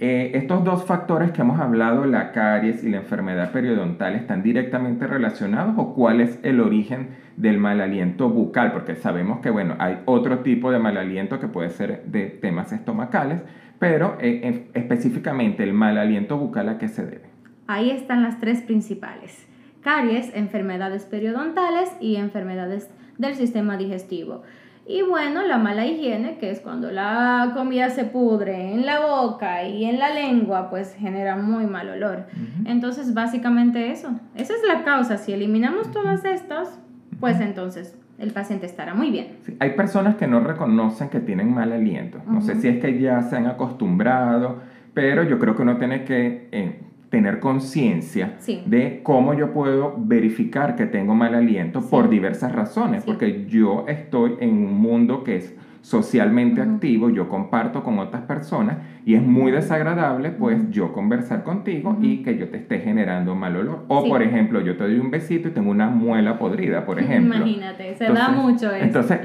Eh, 0.00 0.32
estos 0.34 0.64
dos 0.64 0.84
factores 0.84 1.30
que 1.30 1.42
hemos 1.42 1.60
hablado, 1.60 2.04
la 2.04 2.32
caries 2.32 2.82
y 2.82 2.90
la 2.90 2.98
enfermedad 2.98 3.52
periodontal, 3.52 4.16
¿están 4.16 4.42
directamente 4.42 5.06
relacionados 5.06 5.74
o 5.78 5.94
cuál 5.94 6.20
es 6.20 6.40
el 6.42 6.60
origen 6.60 7.28
del 7.36 7.58
mal 7.58 7.80
aliento 7.80 8.28
bucal, 8.28 8.72
porque 8.72 8.96
sabemos 8.96 9.38
que, 9.38 9.50
bueno, 9.50 9.76
hay 9.78 9.98
otro 10.06 10.40
tipo 10.40 10.72
de 10.72 10.80
mal 10.80 10.96
aliento 10.96 11.38
que 11.38 11.46
puede 11.46 11.70
ser 11.70 12.02
de 12.06 12.26
temas 12.26 12.72
estomacales, 12.72 13.42
pero 13.78 14.18
eh, 14.20 14.68
específicamente 14.74 15.62
el 15.62 15.72
mal 15.72 15.98
aliento 15.98 16.36
bucal 16.36 16.68
a 16.68 16.78
qué 16.78 16.88
se 16.88 17.06
debe. 17.06 17.28
Ahí 17.68 17.90
están 17.90 18.24
las 18.24 18.40
tres 18.40 18.62
principales. 18.62 19.46
Caries, 19.88 20.30
enfermedades 20.34 21.06
periodontales 21.06 21.88
y 21.98 22.16
enfermedades 22.16 22.90
del 23.16 23.34
sistema 23.36 23.78
digestivo. 23.78 24.42
Y 24.86 25.00
bueno, 25.00 25.46
la 25.46 25.56
mala 25.56 25.86
higiene, 25.86 26.36
que 26.36 26.50
es 26.50 26.60
cuando 26.60 26.90
la 26.90 27.52
comida 27.54 27.88
se 27.88 28.04
pudre 28.04 28.74
en 28.74 28.84
la 28.84 29.00
boca 29.00 29.62
y 29.62 29.86
en 29.86 29.98
la 29.98 30.12
lengua, 30.12 30.68
pues 30.68 30.94
genera 30.94 31.36
muy 31.36 31.64
mal 31.64 31.88
olor. 31.88 32.26
Entonces, 32.66 33.14
básicamente 33.14 33.90
eso. 33.90 34.10
Esa 34.34 34.52
es 34.52 34.60
la 34.68 34.84
causa. 34.84 35.16
Si 35.16 35.32
eliminamos 35.32 35.90
todas 35.90 36.22
estas, 36.26 36.78
pues 37.18 37.40
entonces 37.40 37.98
el 38.18 38.32
paciente 38.32 38.66
estará 38.66 38.92
muy 38.92 39.10
bien. 39.10 39.38
hay 39.58 39.70
personas 39.70 40.16
que 40.16 40.26
no 40.26 40.40
reconocen 40.40 41.08
que 41.08 41.20
tienen 41.20 41.54
mal 41.54 41.72
aliento. 41.72 42.20
No 42.28 42.42
sé 42.42 42.56
si 42.56 42.68
es 42.68 42.78
que 42.78 43.00
ya 43.00 43.22
se 43.22 43.36
han 43.36 43.46
acostumbrado, 43.46 44.58
pero 44.92 45.22
yo 45.22 45.38
creo 45.38 45.56
que 45.56 45.62
uno 45.62 45.78
tiene 45.78 46.04
que 46.04 46.48
eh, 46.52 46.82
tener 47.10 47.40
conciencia 47.40 48.36
de 48.66 49.00
cómo 49.02 49.34
yo 49.34 49.52
puedo 49.52 49.94
verificar 49.98 50.76
que 50.76 50.86
tengo 50.86 51.14
mal 51.14 51.34
aliento 51.34 51.80
por 51.80 52.08
diversas 52.08 52.52
razones, 52.52 53.04
porque 53.04 53.46
yo 53.46 53.84
estoy 53.88 54.36
en 54.40 54.50
un 54.50 54.74
mundo 54.74 55.24
que 55.24 55.36
es 55.36 55.54
socialmente 55.80 56.60
activo, 56.60 57.08
yo 57.08 57.28
comparto 57.28 57.82
con 57.82 57.98
otras 57.98 58.22
personas 58.24 58.76
y 59.06 59.14
es 59.14 59.22
muy 59.22 59.52
desagradable 59.52 60.30
pues 60.30 60.70
yo 60.70 60.92
conversar 60.92 61.44
contigo 61.44 61.96
y 62.02 62.22
que 62.22 62.36
yo 62.36 62.50
te 62.50 62.58
esté 62.58 62.80
generando 62.80 63.34
mal 63.34 63.56
olor. 63.56 63.84
O 63.88 64.06
por 64.06 64.22
ejemplo, 64.22 64.60
yo 64.60 64.76
te 64.76 64.84
doy 64.84 64.98
un 64.98 65.10
besito 65.10 65.48
y 65.48 65.50
tengo 65.52 65.70
una 65.70 65.88
muela 65.88 66.38
podrida, 66.38 66.84
por 66.84 66.98
ejemplo. 67.00 67.36
Imagínate, 67.36 67.94
se 67.94 68.04
da 68.04 68.28
mucho 68.30 68.70
eso. 68.70 68.84
Entonces, 68.84 69.20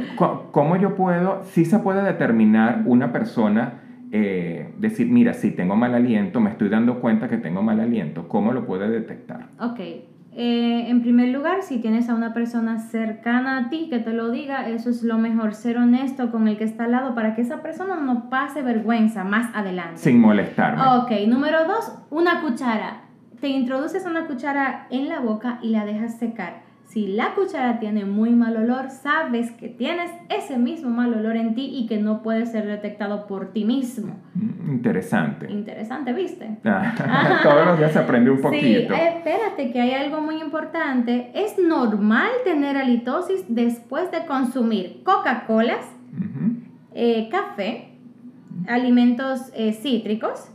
¿cómo 0.51 0.77
yo 0.77 0.95
puedo, 0.95 1.43
si 1.43 1.65
se 1.65 1.79
puede 1.79 2.01
determinar 2.03 2.83
una 2.85 3.11
persona, 3.11 3.81
eh, 4.15 4.71
decir, 4.77 5.07
mira, 5.07 5.33
si 5.33 5.49
tengo 5.49 5.75
mal 5.75 5.95
aliento, 5.95 6.39
me 6.39 6.51
estoy 6.51 6.69
dando 6.69 7.01
cuenta 7.01 7.27
que 7.27 7.37
tengo 7.37 7.63
mal 7.63 7.79
aliento, 7.79 8.27
¿cómo 8.27 8.51
lo 8.53 8.63
puede 8.63 8.87
detectar? 8.87 9.47
Ok, 9.59 9.79
eh, 9.79 10.85
en 10.87 11.01
primer 11.01 11.29
lugar, 11.29 11.63
si 11.63 11.79
tienes 11.79 12.09
a 12.09 12.13
una 12.13 12.31
persona 12.31 12.77
cercana 12.77 13.57
a 13.57 13.69
ti 13.69 13.87
que 13.89 13.97
te 13.97 14.13
lo 14.13 14.29
diga, 14.29 14.69
eso 14.69 14.91
es 14.91 15.01
lo 15.01 15.17
mejor, 15.17 15.55
ser 15.55 15.77
honesto 15.77 16.31
con 16.31 16.47
el 16.47 16.57
que 16.57 16.63
está 16.63 16.83
al 16.83 16.91
lado 16.91 17.15
para 17.15 17.33
que 17.33 17.41
esa 17.41 17.63
persona 17.63 17.95
no 17.95 18.29
pase 18.29 18.61
vergüenza 18.61 19.23
más 19.23 19.49
adelante. 19.55 19.97
Sin 19.97 20.21
molestarme. 20.21 20.79
Ok, 20.99 21.27
número 21.27 21.65
dos, 21.67 21.97
una 22.11 22.41
cuchara. 22.41 23.01
Te 23.41 23.47
introduces 23.47 24.05
una 24.05 24.27
cuchara 24.27 24.85
en 24.91 25.09
la 25.09 25.21
boca 25.21 25.57
y 25.63 25.69
la 25.69 25.85
dejas 25.85 26.19
secar. 26.19 26.61
Si 26.85 27.07
la 27.07 27.33
cuchara 27.33 27.79
tiene 27.79 28.05
muy 28.05 28.31
mal 28.31 28.55
olor, 28.55 28.91
sabes 28.91 29.51
que 29.51 29.67
tienes 29.67 30.11
ese 30.29 30.57
mismo 30.57 30.89
mal 30.91 31.13
olor 31.13 31.37
en 31.37 31.55
ti 31.55 31.71
y 31.73 31.87
que 31.87 31.97
no 31.97 32.21
puede 32.21 32.45
ser 32.45 32.67
detectado 32.67 33.25
por 33.25 33.51
ti 33.51 33.65
mismo. 33.65 34.19
Mm, 34.35 34.71
interesante. 34.73 35.51
Interesante, 35.51 36.13
¿viste? 36.13 36.57
Ah, 36.65 37.39
todos 37.41 37.65
los 37.65 37.79
días 37.79 37.93
se 37.93 37.99
aprende 37.99 38.29
un 38.29 38.41
poquito. 38.41 38.93
Sí, 38.93 39.01
espérate 39.01 39.71
que 39.71 39.81
hay 39.81 39.91
algo 39.91 40.21
muy 40.21 40.39
importante. 40.39 41.31
Es 41.33 41.57
normal 41.57 42.29
tener 42.43 42.77
halitosis 42.77 43.45
después 43.47 44.11
de 44.11 44.25
consumir 44.25 45.01
Coca-Colas, 45.03 45.85
eh, 46.93 47.27
café, 47.31 47.89
alimentos 48.67 49.51
eh, 49.55 49.73
cítricos 49.73 50.51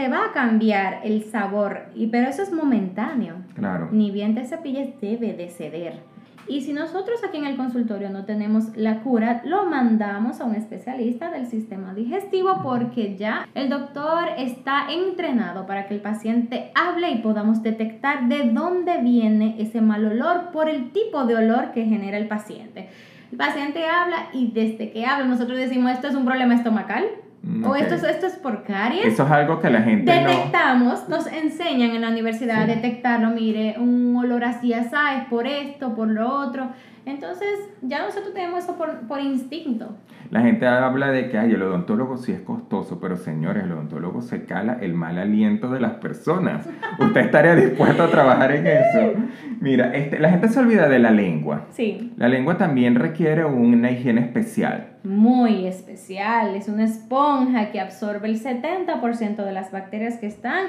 te 0.00 0.08
va 0.08 0.24
a 0.24 0.32
cambiar 0.32 1.02
el 1.04 1.24
sabor, 1.24 1.82
y, 1.94 2.06
pero 2.06 2.26
eso 2.26 2.42
es 2.42 2.50
momentáneo. 2.54 3.34
Claro. 3.52 3.90
Ni 3.92 4.10
bien 4.10 4.34
te 4.34 4.46
cepilles 4.46 4.98
debe 4.98 5.34
de 5.34 5.50
ceder. 5.50 6.00
Y 6.48 6.62
si 6.62 6.72
nosotros 6.72 7.22
aquí 7.22 7.36
en 7.36 7.44
el 7.44 7.58
consultorio 7.58 8.08
no 8.08 8.24
tenemos 8.24 8.74
la 8.78 9.00
cura, 9.00 9.42
lo 9.44 9.66
mandamos 9.66 10.40
a 10.40 10.46
un 10.46 10.54
especialista 10.54 11.30
del 11.30 11.48
sistema 11.48 11.92
digestivo 11.92 12.60
porque 12.62 13.14
ya 13.18 13.46
el 13.54 13.68
doctor 13.68 14.30
está 14.38 14.90
entrenado 14.90 15.66
para 15.66 15.86
que 15.86 15.92
el 15.92 16.00
paciente 16.00 16.72
hable 16.74 17.10
y 17.10 17.18
podamos 17.18 17.62
detectar 17.62 18.26
de 18.26 18.50
dónde 18.50 19.02
viene 19.02 19.56
ese 19.58 19.82
mal 19.82 20.06
olor 20.06 20.50
por 20.50 20.70
el 20.70 20.92
tipo 20.92 21.24
de 21.24 21.36
olor 21.36 21.72
que 21.72 21.84
genera 21.84 22.16
el 22.16 22.26
paciente. 22.26 22.88
El 23.30 23.36
paciente 23.36 23.86
habla 23.86 24.30
y 24.32 24.50
desde 24.52 24.92
que 24.92 25.04
habla 25.04 25.26
nosotros 25.26 25.58
decimos 25.58 25.92
esto 25.92 26.08
es 26.08 26.14
un 26.14 26.24
problema 26.24 26.54
estomacal, 26.54 27.04
Mm, 27.42 27.64
o 27.64 27.74
esto, 27.74 27.94
esto 28.06 28.26
es 28.26 28.34
por 28.34 28.64
caries. 28.64 29.06
Eso 29.06 29.24
es 29.24 29.30
algo 29.30 29.60
que 29.60 29.70
la 29.70 29.82
gente 29.82 30.12
Detectamos, 30.12 31.08
nos 31.08 31.26
enseñan 31.26 31.92
en 31.92 32.02
la 32.02 32.08
universidad 32.08 32.62
a 32.62 32.66
detectarlo, 32.66 33.30
mire, 33.30 33.76
un 33.78 34.14
olor 34.16 34.44
así, 34.44 34.74
así, 34.74 34.94
es 35.18 35.24
por 35.28 35.46
esto, 35.46 35.94
por 35.94 36.08
lo 36.08 36.28
otro. 36.28 36.68
Entonces, 37.06 37.48
ya 37.82 38.02
nosotros 38.02 38.34
tenemos 38.34 38.64
eso 38.64 38.76
por, 38.76 39.06
por 39.06 39.20
instinto. 39.20 39.96
La 40.30 40.42
gente 40.42 40.66
habla 40.66 41.10
de 41.10 41.28
que 41.28 41.38
Ay, 41.38 41.52
el 41.52 41.62
odontólogo 41.62 42.16
sí 42.16 42.32
es 42.32 42.40
costoso, 42.40 43.00
pero 43.00 43.16
señores, 43.16 43.64
el 43.64 43.72
odontólogo 43.72 44.20
se 44.20 44.44
cala 44.44 44.78
el 44.80 44.94
mal 44.94 45.18
aliento 45.18 45.70
de 45.70 45.80
las 45.80 45.94
personas. 45.94 46.68
¿Usted 46.98 47.20
estaría 47.22 47.56
dispuesto 47.56 48.04
a 48.04 48.10
trabajar 48.10 48.52
en 48.52 48.66
eso? 48.66 49.12
Mira, 49.60 49.94
este, 49.94 50.18
la 50.18 50.30
gente 50.30 50.48
se 50.48 50.60
olvida 50.60 50.88
de 50.88 50.98
la 50.98 51.10
lengua. 51.10 51.66
Sí. 51.70 52.12
La 52.16 52.28
lengua 52.28 52.58
también 52.58 52.94
requiere 52.94 53.44
una 53.44 53.90
higiene 53.90 54.20
especial. 54.20 54.98
Muy 55.02 55.66
especial. 55.66 56.54
Es 56.54 56.68
una 56.68 56.84
esponja 56.84 57.70
que 57.70 57.80
absorbe 57.80 58.28
el 58.28 58.40
70% 58.40 59.36
de 59.44 59.52
las 59.52 59.72
bacterias 59.72 60.18
que 60.18 60.26
están 60.26 60.66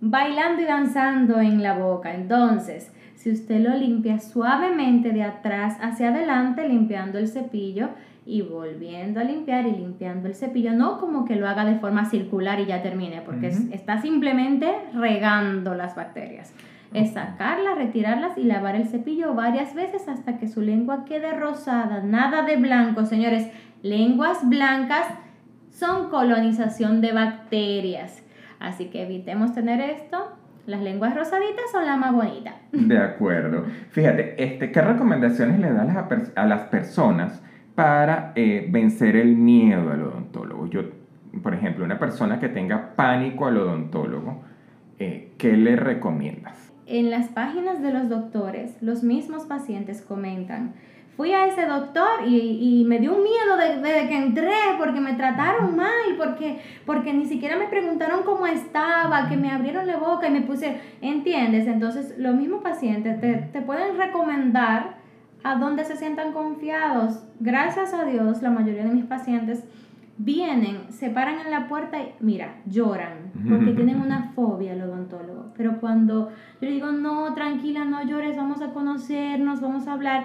bailando 0.00 0.62
y 0.62 0.66
danzando 0.66 1.40
en 1.40 1.62
la 1.62 1.74
boca. 1.74 2.14
Entonces, 2.14 2.92
si 3.24 3.32
usted 3.32 3.60
lo 3.60 3.74
limpia 3.74 4.20
suavemente 4.20 5.10
de 5.10 5.22
atrás 5.22 5.78
hacia 5.80 6.10
adelante, 6.10 6.68
limpiando 6.68 7.18
el 7.18 7.26
cepillo, 7.26 7.88
y 8.26 8.42
volviendo 8.42 9.18
a 9.18 9.24
limpiar 9.24 9.66
y 9.66 9.70
limpiando 9.70 10.28
el 10.28 10.34
cepillo, 10.34 10.72
no 10.74 11.00
como 11.00 11.24
que 11.24 11.34
lo 11.34 11.48
haga 11.48 11.64
de 11.64 11.78
forma 11.78 12.04
circular 12.04 12.60
y 12.60 12.66
ya 12.66 12.82
termine, 12.82 13.22
porque 13.22 13.48
está 13.72 14.02
simplemente 14.02 14.74
regando 14.92 15.74
las 15.74 15.96
bacterias. 15.96 16.52
Es 16.92 17.14
sacarlas, 17.14 17.78
retirarlas 17.78 18.36
y 18.36 18.44
lavar 18.44 18.76
el 18.76 18.88
cepillo 18.88 19.32
varias 19.32 19.74
veces 19.74 20.06
hasta 20.06 20.36
que 20.36 20.46
su 20.46 20.60
lengua 20.60 21.06
quede 21.06 21.32
rosada, 21.32 22.02
nada 22.02 22.42
de 22.42 22.58
blanco, 22.58 23.06
señores. 23.06 23.50
Lenguas 23.82 24.46
blancas 24.46 25.06
son 25.70 26.10
colonización 26.10 27.00
de 27.00 27.12
bacterias. 27.12 28.22
Así 28.60 28.90
que 28.90 29.04
evitemos 29.04 29.54
tener 29.54 29.80
esto. 29.80 30.33
Las 30.66 30.80
lenguas 30.80 31.14
rosaditas 31.14 31.70
son 31.72 31.84
la 31.84 31.96
más 31.96 32.12
bonita. 32.12 32.56
De 32.72 32.98
acuerdo. 32.98 33.64
Fíjate, 33.90 34.42
este, 34.42 34.72
¿qué 34.72 34.80
recomendaciones 34.80 35.60
le 35.60 35.72
das 35.72 35.96
a 36.34 36.46
las 36.46 36.60
personas 36.68 37.42
para 37.74 38.32
eh, 38.36 38.66
vencer 38.70 39.16
el 39.16 39.36
miedo 39.36 39.90
al 39.90 40.02
odontólogo. 40.02 40.66
Yo, 40.68 40.82
por 41.42 41.54
ejemplo, 41.54 41.84
una 41.84 41.98
persona 41.98 42.38
que 42.38 42.48
tenga 42.48 42.94
pánico 42.94 43.46
al 43.46 43.58
odontólogo, 43.58 44.42
eh, 44.98 45.32
¿qué 45.38 45.56
le 45.56 45.76
recomiendas? 45.76 46.72
En 46.86 47.10
las 47.10 47.28
páginas 47.28 47.82
de 47.82 47.92
los 47.92 48.08
doctores, 48.08 48.76
los 48.80 49.02
mismos 49.02 49.44
pacientes 49.44 50.02
comentan, 50.02 50.74
fui 51.16 51.32
a 51.32 51.46
ese 51.46 51.66
doctor 51.66 52.26
y, 52.26 52.84
me 52.86 52.98
dio 52.98 53.14
un 53.14 53.22
miedo 53.22 53.56
desde 53.56 54.08
que 54.08 54.16
entré 54.16 54.52
porque 54.78 55.00
me 55.00 55.14
trataron 55.14 55.76
mal, 55.76 56.16
porque, 56.16 56.60
porque 56.84 57.12
ni 57.12 57.26
siquiera 57.26 57.56
me 57.56 57.66
preguntaron 57.66 58.22
cómo 58.24 58.46
estaba, 58.46 59.28
que 59.28 59.36
me 59.36 59.50
abrieron 59.50 59.86
la 59.86 59.96
boca 59.96 60.28
y 60.28 60.32
me 60.32 60.42
puse, 60.42 60.80
¿entiendes? 61.00 61.66
Entonces, 61.66 62.14
los 62.18 62.34
mismos 62.34 62.62
pacientes 62.62 63.20
te, 63.20 63.34
te 63.52 63.62
pueden 63.62 63.96
recomendar 63.96 64.96
a 65.44 65.56
donde 65.56 65.84
se 65.84 65.96
sientan 65.96 66.32
confiados. 66.32 67.24
Gracias 67.38 67.94
a 67.94 68.04
Dios, 68.04 68.42
la 68.42 68.50
mayoría 68.50 68.84
de 68.84 68.90
mis 68.90 69.04
pacientes 69.04 69.64
vienen, 70.16 70.92
se 70.92 71.10
paran 71.10 71.40
en 71.40 71.50
la 71.50 71.66
puerta 71.68 72.00
y, 72.00 72.12
mira, 72.20 72.56
lloran, 72.66 73.32
porque 73.48 73.72
tienen 73.72 74.00
una 74.00 74.32
fobia 74.34 74.72
al 74.72 74.82
odontólogo. 74.82 75.52
Pero 75.56 75.80
cuando 75.80 76.30
yo 76.60 76.68
digo, 76.68 76.92
no, 76.92 77.34
tranquila, 77.34 77.84
no 77.84 78.02
llores, 78.04 78.36
vamos 78.36 78.62
a 78.62 78.72
conocernos, 78.72 79.60
vamos 79.60 79.88
a 79.88 79.92
hablar, 79.92 80.24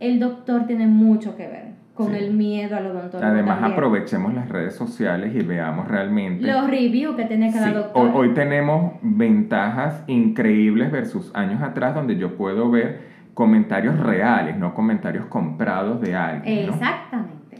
el 0.00 0.20
doctor 0.20 0.66
tiene 0.66 0.86
mucho 0.86 1.36
que 1.36 1.46
ver. 1.48 1.66
con 1.94 2.08
Sí. 2.10 2.16
el 2.18 2.34
miedo 2.34 2.76
al 2.76 2.88
odontólogo. 2.88 3.24
Además, 3.32 3.54
también. 3.56 3.72
aprovechemos 3.72 4.34
las 4.34 4.50
redes 4.50 4.74
sociales 4.74 5.34
y 5.34 5.42
veamos 5.42 5.88
realmente. 5.88 6.46
Los 6.46 6.68
reviews 6.68 7.16
que 7.16 7.24
tiene 7.24 7.50
cada 7.50 7.68
Sí, 7.68 7.72
doctor. 7.72 8.06
hoy, 8.06 8.10
hoy 8.14 8.34
tenemos 8.34 8.96
ventajas 9.00 10.04
increíbles 10.06 10.92
versus 10.92 11.30
años 11.34 11.62
atrás 11.62 11.94
donde 11.94 12.16
yo 12.18 12.36
puedo 12.36 12.70
ver 12.70 13.00
comentarios 13.32 13.98
reales, 13.98 14.58
no 14.58 14.74
comentarios 14.74 15.24
comprados 15.24 15.98
de 16.02 16.14
alguien. 16.14 16.66
¿no? 16.66 16.72
Exactamente. 16.74 17.56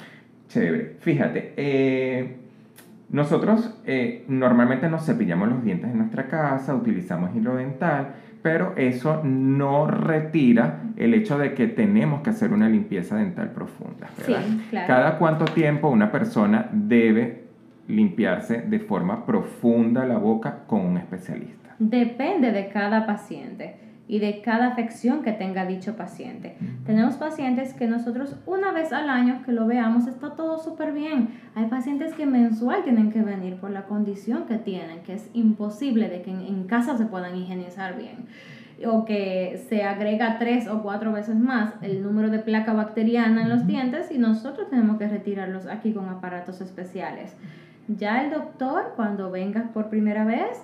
Chévere. 0.48 0.96
Fíjate, 1.00 1.54
eh, 1.56 2.36
nosotros 3.08 3.80
eh, 3.86 4.26
normalmente 4.28 4.88
nos 4.90 5.06
cepillamos 5.06 5.48
los 5.48 5.64
dientes 5.64 5.90
en 5.90 5.96
nuestra 5.96 6.26
casa, 6.28 6.74
utilizamos 6.74 7.34
hilo 7.34 7.56
dental, 7.56 8.08
pero 8.46 8.74
eso 8.76 9.22
no 9.24 9.88
retira 9.88 10.82
el 10.96 11.14
hecho 11.14 11.36
de 11.36 11.52
que 11.52 11.66
tenemos 11.66 12.22
que 12.22 12.30
hacer 12.30 12.52
una 12.52 12.68
limpieza 12.68 13.16
dental 13.16 13.50
profunda. 13.50 14.08
¿verdad? 14.16 14.44
Sí, 14.46 14.66
claro. 14.70 14.86
Cada 14.86 15.18
cuánto 15.18 15.46
tiempo 15.46 15.88
una 15.88 16.12
persona 16.12 16.68
debe 16.70 17.42
limpiarse 17.88 18.62
de 18.62 18.78
forma 18.78 19.26
profunda 19.26 20.06
la 20.06 20.18
boca 20.18 20.58
con 20.68 20.82
un 20.82 20.96
especialista. 20.96 21.74
Depende 21.80 22.52
de 22.52 22.68
cada 22.68 23.04
paciente 23.04 23.80
y 24.08 24.20
de 24.20 24.40
cada 24.40 24.68
afección 24.68 25.22
que 25.22 25.32
tenga 25.32 25.66
dicho 25.66 25.96
paciente. 25.96 26.56
Tenemos 26.84 27.16
pacientes 27.16 27.74
que 27.74 27.86
nosotros 27.86 28.36
una 28.46 28.70
vez 28.72 28.92
al 28.92 29.10
año 29.10 29.42
que 29.44 29.52
lo 29.52 29.66
veamos 29.66 30.06
está 30.06 30.30
todo 30.30 30.58
súper 30.58 30.92
bien. 30.92 31.40
Hay 31.54 31.66
pacientes 31.66 32.14
que 32.14 32.26
mensual 32.26 32.84
tienen 32.84 33.10
que 33.10 33.22
venir 33.22 33.56
por 33.56 33.70
la 33.70 33.86
condición 33.86 34.46
que 34.46 34.58
tienen, 34.58 35.02
que 35.02 35.14
es 35.14 35.28
imposible 35.34 36.08
de 36.08 36.22
que 36.22 36.30
en, 36.30 36.40
en 36.40 36.64
casa 36.64 36.96
se 36.96 37.06
puedan 37.06 37.36
higienizar 37.36 37.96
bien. 37.96 38.26
O 38.86 39.06
que 39.06 39.64
se 39.68 39.82
agrega 39.82 40.38
tres 40.38 40.68
o 40.68 40.82
cuatro 40.82 41.10
veces 41.10 41.36
más 41.36 41.74
el 41.82 42.02
número 42.02 42.28
de 42.28 42.38
placa 42.38 42.74
bacteriana 42.74 43.42
en 43.42 43.48
los 43.48 43.66
dientes 43.66 44.12
y 44.12 44.18
nosotros 44.18 44.68
tenemos 44.68 44.98
que 44.98 45.08
retirarlos 45.08 45.66
aquí 45.66 45.92
con 45.92 46.08
aparatos 46.08 46.60
especiales. 46.60 47.34
Ya 47.88 48.24
el 48.24 48.30
doctor, 48.30 48.92
cuando 48.94 49.30
vengas 49.30 49.70
por 49.70 49.88
primera 49.88 50.24
vez, 50.24 50.62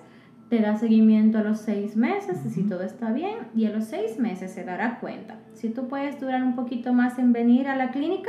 te 0.53 0.61
da 0.61 0.77
seguimiento 0.77 1.39
a 1.39 1.43
los 1.43 1.61
seis 1.61 1.97
meses, 1.97 2.37
si 2.53 2.65
todo 2.65 2.83
está 2.83 3.11
bien, 3.11 3.39
y 3.57 3.65
a 3.65 3.71
los 3.71 3.85
seis 3.85 4.19
meses 4.19 4.51
se 4.53 4.65
dará 4.65 4.99
cuenta 5.01 5.37
si 5.55 5.71
tú 5.71 5.89
puedes 5.89 6.21
durar 6.21 6.43
un 6.43 6.55
poquito 6.55 6.93
más 6.93 7.19
en 7.19 7.33
venir 7.33 7.69
a 7.69 7.75
la 7.77 7.91
clínica 7.91 8.29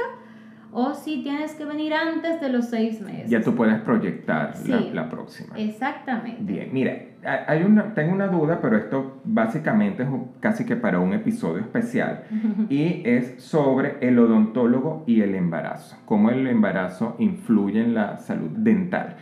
o 0.72 0.94
si 0.94 1.22
tienes 1.22 1.52
que 1.54 1.66
venir 1.66 1.94
antes 1.94 2.40
de 2.40 2.48
los 2.48 2.68
seis 2.70 3.02
meses. 3.02 3.30
Ya 3.30 3.42
tú 3.42 3.54
puedes 3.56 3.78
proyectar 3.82 4.54
la, 4.66 4.78
Sí. 4.80 4.90
la 4.94 5.10
próxima. 5.10 5.54
Exactamente. 5.58 6.42
Bien, 6.42 6.70
mira, 6.72 6.94
ha- 7.26 7.52
hay 7.52 7.64
una, 7.64 7.94
tengo 7.94 8.14
una 8.14 8.28
duda, 8.28 8.60
pero 8.62 8.78
esto 8.78 9.20
básicamente 9.26 10.04
es 10.04 10.10
casi 10.40 10.64
que 10.66 10.78
para 10.78 11.02
un 11.02 11.12
episodio 11.14 11.60
especial 11.62 12.24
y 12.70 13.02
es 13.04 13.44
sobre 13.44 13.98
el 14.00 14.18
odontólogo 14.18 15.04
y 15.08 15.20
el 15.20 15.36
embarazo, 15.36 15.98
cómo 16.06 16.30
el 16.30 16.48
embarazo 16.48 17.18
influye 17.20 17.82
en 17.82 17.94
la 17.96 18.16
salud 18.16 18.50
dental. 18.52 19.18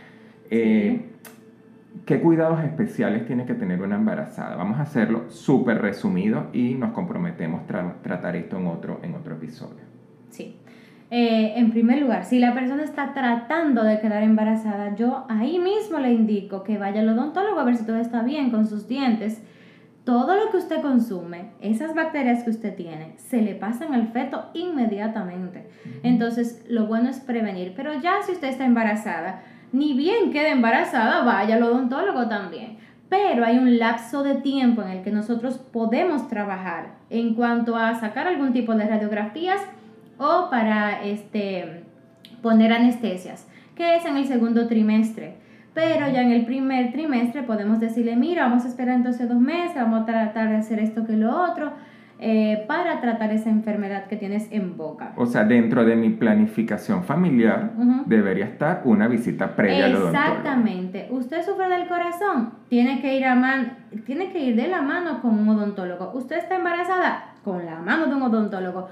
Eh, 0.50 1.08
¿Qué 2.06 2.20
cuidados 2.20 2.64
especiales 2.64 3.26
tiene 3.26 3.46
que 3.46 3.54
tener 3.54 3.80
una 3.80 3.94
embarazada? 3.94 4.56
Vamos 4.56 4.78
a 4.78 4.82
hacerlo 4.82 5.30
súper 5.30 5.80
resumido 5.80 6.48
y 6.52 6.74
nos 6.74 6.92
comprometemos 6.92 7.62
a 7.62 8.02
tratar 8.02 8.34
esto 8.34 8.58
en 8.58 8.66
otro, 8.66 8.98
en 9.04 9.14
otro 9.14 9.34
episodio. 9.34 9.84
Sí. 10.30 10.56
Eh, 11.10 11.58
en 11.58 11.70
primer 11.70 12.00
lugar, 12.00 12.24
si 12.24 12.40
la 12.40 12.54
persona 12.54 12.82
está 12.82 13.12
tratando 13.12 13.84
de 13.84 14.00
quedar 14.00 14.24
embarazada, 14.24 14.96
yo 14.96 15.26
ahí 15.28 15.60
mismo 15.60 15.98
le 15.98 16.12
indico 16.12 16.64
que 16.64 16.76
vaya 16.76 17.02
al 17.02 17.10
odontólogo 17.10 17.60
a 17.60 17.64
ver 17.64 17.76
si 17.76 17.86
todo 17.86 17.98
está 17.98 18.22
bien 18.22 18.50
con 18.50 18.66
sus 18.66 18.88
dientes. 18.88 19.40
Todo 20.04 20.34
lo 20.34 20.50
que 20.50 20.56
usted 20.56 20.80
consume, 20.80 21.50
esas 21.60 21.94
bacterias 21.94 22.42
que 22.42 22.50
usted 22.50 22.74
tiene, 22.74 23.12
se 23.18 23.40
le 23.40 23.54
pasan 23.54 23.94
al 23.94 24.08
feto 24.08 24.46
inmediatamente. 24.54 25.68
Entonces, 26.02 26.64
lo 26.68 26.86
bueno 26.86 27.10
es 27.10 27.20
prevenir. 27.20 27.74
Pero 27.76 27.92
ya 28.00 28.14
si 28.26 28.32
usted 28.32 28.48
está 28.48 28.64
embarazada, 28.64 29.42
ni 29.72 29.94
bien 29.94 30.30
quede 30.30 30.50
embarazada, 30.50 31.24
vaya 31.24 31.56
al 31.56 31.62
odontólogo 31.62 32.28
también. 32.28 32.78
Pero 33.08 33.44
hay 33.44 33.58
un 33.58 33.78
lapso 33.78 34.22
de 34.22 34.36
tiempo 34.36 34.82
en 34.82 34.88
el 34.88 35.02
que 35.02 35.10
nosotros 35.10 35.58
podemos 35.58 36.28
trabajar 36.28 36.94
en 37.10 37.34
cuanto 37.34 37.76
a 37.76 37.94
sacar 37.94 38.26
algún 38.26 38.52
tipo 38.52 38.74
de 38.74 38.86
radiografías 38.86 39.60
o 40.18 40.48
para 40.50 41.04
este, 41.04 41.84
poner 42.40 42.72
anestesias, 42.72 43.46
que 43.74 43.96
es 43.96 44.04
en 44.04 44.16
el 44.16 44.26
segundo 44.26 44.66
trimestre. 44.66 45.36
Pero 45.74 46.08
ya 46.10 46.22
en 46.22 46.32
el 46.32 46.44
primer 46.44 46.92
trimestre 46.92 47.42
podemos 47.42 47.80
decirle, 47.80 48.16
mira, 48.16 48.44
vamos 48.44 48.64
a 48.64 48.68
esperar 48.68 48.96
entonces 48.96 49.28
dos 49.28 49.40
meses, 49.40 49.76
vamos 49.76 50.02
a 50.02 50.06
tratar 50.06 50.50
de 50.50 50.56
hacer 50.56 50.78
esto 50.80 51.06
que 51.06 51.16
lo 51.16 51.42
otro, 51.42 51.72
eh, 52.24 52.64
para 52.68 53.00
tratar 53.00 53.32
esa 53.32 53.50
enfermedad 53.50 54.06
que 54.06 54.16
tienes 54.16 54.46
en 54.52 54.76
boca. 54.76 55.12
O 55.16 55.26
sea, 55.26 55.44
dentro 55.44 55.84
de 55.84 55.96
mi 55.96 56.10
planificación 56.10 57.02
familiar 57.02 57.72
Ujú. 57.76 58.04
debería 58.06 58.44
estar 58.44 58.82
una 58.84 59.08
visita 59.08 59.56
previa 59.56 59.86
al 59.86 59.96
odontólogo. 59.96 60.28
Exactamente. 60.28 61.08
Usted 61.10 61.44
sufre 61.44 61.68
del 61.68 61.88
corazón, 61.88 62.50
tiene 62.68 63.00
que 63.00 63.16
ir 63.16 63.24
a 63.24 63.34
man, 63.34 63.78
tiene 64.06 64.30
que 64.30 64.38
ir 64.38 64.54
de 64.54 64.68
la 64.68 64.82
mano 64.82 65.20
con 65.20 65.36
un 65.36 65.48
odontólogo. 65.48 66.12
Usted 66.14 66.36
está 66.36 66.56
embarazada 66.56 67.34
con 67.42 67.66
la 67.66 67.80
mano 67.80 68.06
de 68.06 68.14
un 68.14 68.22
odontólogo. 68.22 68.88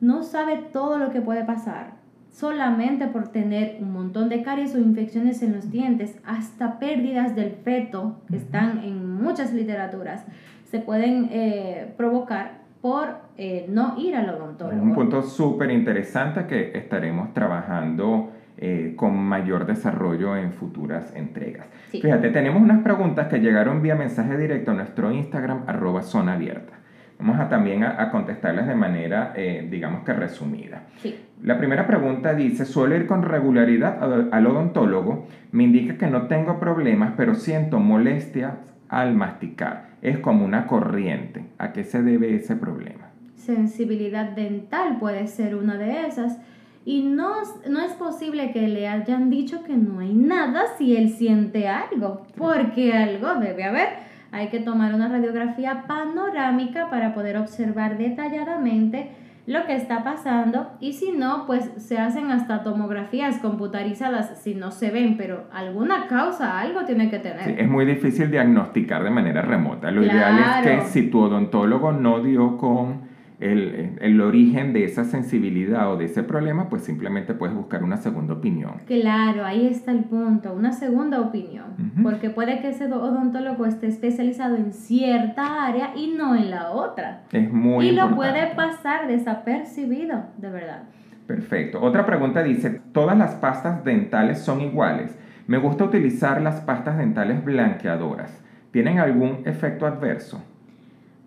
No 0.00 0.22
sabe 0.22 0.58
todo 0.72 0.98
lo 0.98 1.10
que 1.10 1.22
puede 1.22 1.44
pasar 1.44 1.94
solamente 2.30 3.06
por 3.06 3.28
tener 3.28 3.78
un 3.80 3.94
montón 3.94 4.28
de 4.28 4.42
caries 4.42 4.74
o 4.74 4.78
infecciones 4.78 5.42
en 5.42 5.54
los 5.54 5.70
dientes, 5.70 6.16
hasta 6.26 6.78
pérdidas 6.78 7.34
del 7.34 7.52
feto 7.52 8.20
que 8.28 8.36
están 8.36 8.84
en 8.84 9.22
muchas 9.22 9.54
literaturas 9.54 10.26
se 10.70 10.80
pueden 10.80 11.28
eh, 11.32 11.94
provocar 11.96 12.65
por 12.86 13.08
eh, 13.36 13.66
no 13.68 13.96
ir 13.98 14.14
al 14.14 14.30
odontólogo. 14.30 14.80
un 14.80 14.94
punto 14.94 15.20
súper 15.20 15.72
interesante 15.72 16.46
que 16.46 16.70
estaremos 16.78 17.34
trabajando 17.34 18.30
eh, 18.58 18.92
con 18.94 19.16
mayor 19.18 19.66
desarrollo 19.66 20.36
en 20.36 20.52
futuras 20.52 21.12
entregas. 21.16 21.66
Sí. 21.90 22.00
Fíjate, 22.00 22.28
tenemos 22.30 22.62
unas 22.62 22.84
preguntas 22.84 23.26
que 23.26 23.40
llegaron 23.40 23.82
vía 23.82 23.96
mensaje 23.96 24.38
directo 24.38 24.70
a 24.70 24.74
nuestro 24.74 25.10
Instagram, 25.10 25.64
arroba 25.66 26.02
zona 26.02 26.34
abierta. 26.34 26.74
Vamos 27.18 27.40
a 27.40 27.48
también 27.48 27.82
a, 27.82 28.00
a 28.00 28.12
contestarlas 28.12 28.68
de 28.68 28.76
manera, 28.76 29.32
eh, 29.34 29.66
digamos 29.68 30.04
que 30.04 30.12
resumida. 30.12 30.82
Sí. 30.98 31.18
La 31.42 31.58
primera 31.58 31.88
pregunta 31.88 32.34
dice, 32.34 32.64
suelo 32.64 32.94
ir 32.94 33.08
con 33.08 33.24
regularidad 33.24 34.00
al- 34.00 34.28
al 34.30 34.46
odontólogo, 34.46 35.26
me 35.50 35.64
indica 35.64 35.96
que 35.98 36.06
no 36.06 36.28
tengo 36.28 36.60
problemas, 36.60 37.14
pero 37.16 37.34
siento 37.34 37.80
molestias 37.80 38.52
al 38.88 39.16
masticar. 39.16 39.95
Es 40.06 40.18
como 40.20 40.44
una 40.44 40.66
corriente. 40.66 41.44
¿A 41.58 41.72
qué 41.72 41.82
se 41.82 42.02
debe 42.02 42.34
ese 42.34 42.54
problema? 42.54 43.06
sensibilidad 43.46 44.30
dental 44.32 44.98
puede 44.98 45.26
ser 45.28 45.54
una 45.54 45.76
de 45.76 46.06
esas. 46.06 46.38
Y 46.84 47.02
no, 47.02 47.34
no 47.68 47.80
es 47.80 47.92
posible 47.92 48.52
que 48.52 48.68
le 48.68 48.88
hayan 48.88 49.30
dicho 49.30 49.64
que 49.64 49.76
no 49.76 50.00
hay 50.00 50.12
nada 50.12 50.62
si 50.76 50.96
él 50.96 51.10
siente 51.10 51.68
algo, 51.68 52.26
porque 52.36 52.92
algo 52.92 53.34
debe 53.36 53.64
haber. 53.64 53.88
Hay 54.30 54.48
que 54.48 54.60
tomar 54.60 54.94
una 54.94 55.08
radiografía 55.08 55.84
panorámica 55.86 56.90
para 56.90 57.14
poder 57.14 57.38
observar 57.38 57.96
detalladamente 57.98 59.10
lo 59.46 59.64
que 59.64 59.76
está 59.76 60.02
pasando 60.02 60.72
y 60.80 60.92
si 60.92 61.12
no, 61.12 61.46
pues 61.46 61.70
se 61.76 61.98
hacen 61.98 62.30
hasta 62.30 62.62
tomografías 62.62 63.38
computarizadas 63.38 64.40
si 64.40 64.54
no 64.54 64.72
se 64.72 64.90
ven, 64.90 65.16
pero 65.16 65.44
alguna 65.52 66.08
causa, 66.08 66.58
algo 66.58 66.84
tiene 66.84 67.10
que 67.10 67.20
tener. 67.20 67.44
Sí, 67.44 67.54
es 67.56 67.68
muy 67.68 67.86
difícil 67.86 68.30
diagnosticar 68.30 69.04
de 69.04 69.10
manera 69.10 69.42
remota. 69.42 69.90
Lo 69.90 70.04
ideal 70.04 70.38
es 70.38 70.66
que 70.66 70.84
si 70.86 71.10
tu 71.10 71.20
odontólogo 71.20 71.92
no 71.92 72.20
dio 72.22 72.58
con 72.58 73.15
el, 73.38 73.98
el 74.00 74.20
origen 74.20 74.72
de 74.72 74.84
esa 74.84 75.04
sensibilidad 75.04 75.92
o 75.92 75.96
de 75.96 76.06
ese 76.06 76.22
problema, 76.22 76.68
pues 76.68 76.82
simplemente 76.82 77.34
puedes 77.34 77.54
buscar 77.54 77.84
una 77.84 77.98
segunda 77.98 78.34
opinión. 78.34 78.80
Claro, 78.86 79.44
ahí 79.44 79.66
está 79.66 79.92
el 79.92 80.04
punto, 80.04 80.54
una 80.54 80.72
segunda 80.72 81.20
opinión, 81.20 81.66
porque 82.02 82.30
puede 82.30 82.60
que 82.60 82.70
ese 82.70 82.86
odontólogo 82.86 83.66
esté 83.66 83.88
especializado 83.88 84.56
en 84.56 84.72
cierta 84.72 85.66
área 85.66 85.92
y 85.94 86.14
no 86.16 86.34
en 86.34 86.50
la 86.50 86.70
otra. 86.70 87.24
Es 87.32 87.52
muy 87.52 87.88
y 87.88 87.92
lo 87.92 88.14
puede 88.14 88.54
pasar 88.54 89.06
desapercibido, 89.06 90.24
de 90.38 90.50
verdad. 90.50 90.84
Perfecto. 91.26 91.82
Otra 91.82 92.06
pregunta 92.06 92.42
dice, 92.42 92.80
¿todas 92.92 93.18
las 93.18 93.34
pastas 93.34 93.84
dentales 93.84 94.38
son 94.38 94.60
iguales? 94.60 95.18
Me 95.46 95.58
gusta 95.58 95.84
utilizar 95.84 96.40
las 96.40 96.60
pastas 96.60 96.96
dentales 96.98 97.44
blanqueadoras. 97.44 98.42
¿Tienen 98.70 98.98
algún 98.98 99.42
efecto 99.44 99.86
adverso? 99.86 100.42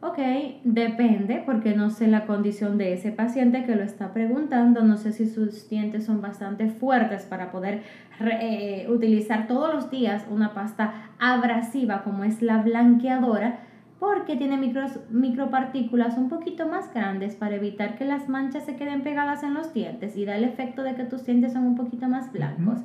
Ok, 0.01 0.17
depende, 0.63 1.43
porque 1.45 1.75
no 1.75 1.89
sé 1.89 2.07
la 2.07 2.25
condición 2.25 2.77
de 2.77 2.93
ese 2.93 3.11
paciente 3.11 3.65
que 3.65 3.75
lo 3.75 3.83
está 3.83 4.13
preguntando, 4.13 4.81
no 4.81 4.95
sé 4.95 5.11
si 5.11 5.27
sus 5.27 5.69
dientes 5.69 6.05
son 6.05 6.21
bastante 6.21 6.69
fuertes 6.69 7.23
para 7.25 7.51
poder 7.51 7.83
re- 8.17 8.83
eh, 8.83 8.89
utilizar 8.89 9.47
todos 9.47 9.73
los 9.73 9.91
días 9.91 10.25
una 10.29 10.53
pasta 10.53 10.93
abrasiva 11.19 12.03
como 12.03 12.23
es 12.23 12.41
la 12.41 12.59
blanqueadora, 12.63 13.59
porque 13.99 14.37
tiene 14.37 14.55
micros, 14.55 15.01
micropartículas 15.09 16.17
un 16.17 16.29
poquito 16.29 16.65
más 16.65 16.93
grandes 16.93 17.35
para 17.35 17.55
evitar 17.55 17.97
que 17.97 18.05
las 18.05 18.29
manchas 18.29 18.63
se 18.63 18.77
queden 18.77 19.01
pegadas 19.03 19.43
en 19.43 19.53
los 19.53 19.73
dientes 19.73 20.15
y 20.15 20.23
da 20.23 20.37
el 20.37 20.45
efecto 20.45 20.83
de 20.83 20.95
que 20.95 21.03
tus 21.03 21.25
dientes 21.25 21.51
son 21.51 21.67
un 21.67 21.75
poquito 21.75 22.07
más 22.07 22.31
blancos. 22.31 22.79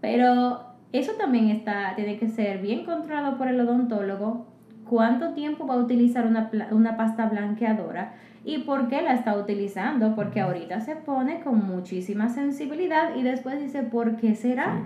Pero 0.00 0.64
eso 0.90 1.12
también 1.12 1.50
está, 1.50 1.94
tiene 1.94 2.18
que 2.18 2.26
ser 2.26 2.58
bien 2.60 2.84
controlado 2.84 3.38
por 3.38 3.46
el 3.46 3.60
odontólogo 3.60 4.51
cuánto 4.92 5.32
tiempo 5.32 5.66
va 5.66 5.72
a 5.72 5.78
utilizar 5.78 6.26
una, 6.26 6.50
una 6.70 6.98
pasta 6.98 7.26
blanqueadora 7.26 8.12
y 8.44 8.58
por 8.58 8.88
qué 8.88 9.00
la 9.00 9.14
está 9.14 9.34
utilizando, 9.38 10.14
porque 10.14 10.42
ahorita 10.42 10.80
se 10.80 10.96
pone 10.96 11.40
con 11.40 11.66
muchísima 11.66 12.28
sensibilidad 12.28 13.16
y 13.16 13.22
después 13.22 13.58
dice, 13.58 13.84
¿por 13.84 14.16
qué 14.16 14.34
será? 14.34 14.80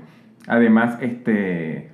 Además, 0.46 0.96
este, 1.00 1.90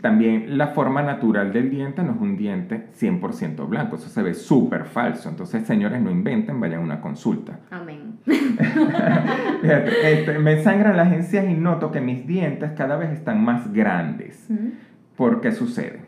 también 0.00 0.58
la 0.58 0.68
forma 0.68 1.02
natural 1.02 1.52
del 1.52 1.70
diente 1.70 2.02
no 2.02 2.14
es 2.14 2.20
un 2.20 2.36
diente 2.36 2.88
100% 2.98 3.68
blanco, 3.68 3.94
eso 3.94 4.08
se 4.08 4.24
ve 4.24 4.34
súper 4.34 4.86
falso. 4.86 5.28
Entonces, 5.28 5.64
señores, 5.68 6.02
no 6.02 6.10
inventen, 6.10 6.58
vayan 6.60 6.80
a 6.80 6.82
una 6.82 7.00
consulta. 7.00 7.60
Amén. 7.70 8.18
este, 10.02 10.36
me 10.40 10.60
sangran 10.64 10.96
las 10.96 11.12
encías 11.12 11.48
y 11.48 11.54
noto 11.54 11.92
que 11.92 12.00
mis 12.00 12.26
dientes 12.26 12.72
cada 12.76 12.96
vez 12.96 13.10
están 13.12 13.44
más 13.44 13.72
grandes. 13.72 14.48
¿Por 15.14 15.40
qué 15.40 15.52
sucede? 15.52 16.05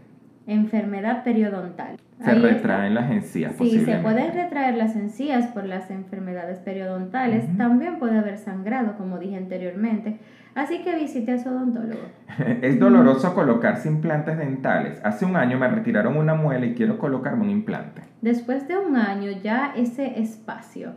Enfermedad 0.48 1.24
periodontal. 1.24 1.98
Se 2.24 2.34
retraen 2.34 2.94
las 2.94 3.10
encías. 3.10 3.54
Sí, 3.58 3.84
se 3.84 3.98
pueden 3.98 4.32
retraer 4.32 4.76
las 4.76 4.96
encías 4.96 5.46
por 5.48 5.64
las 5.64 5.90
enfermedades 5.90 6.58
periodontales. 6.58 7.44
También 7.56 7.98
puede 7.98 8.18
haber 8.18 8.38
sangrado, 8.38 8.96
como 8.96 9.18
dije 9.18 9.36
anteriormente. 9.36 10.18
Así 10.54 10.82
que 10.82 10.96
visite 10.96 11.32
a 11.32 11.38
su 11.38 11.50
odontólogo. 11.50 12.00
es 12.62 12.80
doloroso 12.80 13.34
colocarse 13.34 13.88
implantes 13.88 14.38
dentales. 14.38 15.00
Hace 15.04 15.26
un 15.26 15.36
año 15.36 15.58
me 15.58 15.68
retiraron 15.68 16.16
una 16.16 16.34
muela 16.34 16.66
y 16.66 16.74
quiero 16.74 16.98
colocarme 16.98 17.44
un 17.44 17.50
implante. 17.50 18.02
Después 18.22 18.66
de 18.66 18.78
un 18.78 18.96
año 18.96 19.30
ya 19.42 19.74
ese 19.76 20.18
espacio 20.18 20.94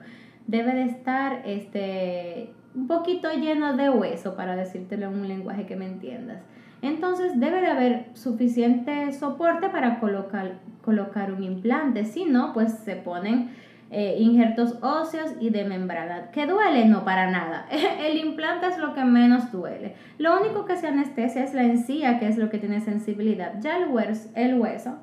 debe 0.47 0.73
de 0.73 0.85
estar 0.85 1.41
este, 1.45 2.53
un 2.73 2.87
poquito 2.87 3.29
lleno 3.31 3.75
de 3.75 3.89
hueso, 3.89 4.35
para 4.35 4.55
decírtelo 4.55 5.07
en 5.07 5.19
un 5.19 5.27
lenguaje 5.27 5.65
que 5.65 5.75
me 5.75 5.85
entiendas. 5.85 6.39
Entonces 6.81 7.39
debe 7.39 7.61
de 7.61 7.67
haber 7.67 8.05
suficiente 8.13 9.11
soporte 9.13 9.69
para 9.69 9.99
colocar, 9.99 10.53
colocar 10.83 11.31
un 11.31 11.43
implante. 11.43 12.05
Si 12.05 12.25
no, 12.25 12.53
pues 12.53 12.71
se 12.73 12.95
ponen 12.95 13.51
eh, 13.91 14.15
injertos 14.19 14.77
óseos 14.81 15.31
y 15.39 15.49
de 15.49 15.65
membrana. 15.65 16.31
¿Que 16.31 16.47
duele? 16.47 16.85
No, 16.85 17.03
para 17.03 17.29
nada. 17.29 17.67
El 17.99 18.17
implante 18.17 18.67
es 18.67 18.77
lo 18.77 18.93
que 18.93 19.03
menos 19.03 19.51
duele. 19.51 19.95
Lo 20.17 20.39
único 20.39 20.65
que 20.65 20.77
se 20.77 20.87
anestesia 20.87 21.43
es 21.43 21.53
la 21.53 21.63
encía, 21.63 22.17
que 22.17 22.27
es 22.27 22.37
lo 22.37 22.49
que 22.49 22.57
tiene 22.57 22.79
sensibilidad. 22.79 23.59
Ya 23.59 23.77
el 23.77 23.89
hueso, 23.89 24.29
el 24.33 24.59
hueso 24.59 24.97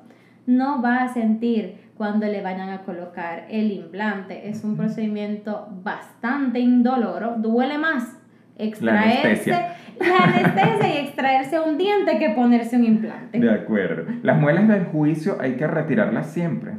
no 0.47 0.81
va 0.81 1.03
a 1.03 1.13
sentir 1.13 1.89
cuando 1.95 2.25
le 2.25 2.41
vayan 2.41 2.69
a 2.69 2.81
colocar 2.81 3.45
el 3.49 3.71
implante. 3.71 4.49
Es 4.49 4.63
un 4.63 4.75
procedimiento 4.75 5.67
bastante 5.83 6.59
indoloro. 6.59 7.35
Duele 7.37 7.77
más 7.77 8.17
extraerse 8.57 9.55
la 9.99 10.17
anestesia. 10.23 10.93
y 10.93 11.05
extraerse 11.05 11.59
un 11.59 11.77
diente 11.77 12.17
que 12.17 12.29
ponerse 12.29 12.75
un 12.77 12.85
implante. 12.85 13.39
De 13.39 13.51
acuerdo. 13.51 14.11
Las 14.23 14.39
muelas 14.39 14.67
del 14.67 14.85
juicio 14.85 15.37
hay 15.39 15.53
que 15.53 15.67
retirarlas 15.67 16.31
siempre. 16.31 16.73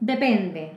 Depende. 0.00 0.72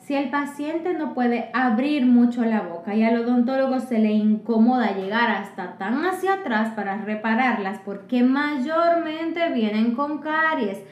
Si 0.00 0.14
el 0.14 0.30
paciente 0.30 0.94
no 0.94 1.14
puede 1.14 1.50
abrir 1.54 2.06
mucho 2.06 2.44
la 2.44 2.62
boca 2.62 2.94
y 2.94 3.04
al 3.04 3.18
odontólogo 3.18 3.78
se 3.78 4.00
le 4.00 4.10
incomoda 4.10 4.96
llegar 4.96 5.30
hasta 5.30 5.78
tan 5.78 6.04
hacia 6.04 6.34
atrás 6.34 6.72
para 6.74 6.96
repararlas 7.04 7.78
porque 7.84 8.24
mayormente 8.24 9.48
vienen 9.52 9.94
con 9.94 10.18
caries, 10.18 10.82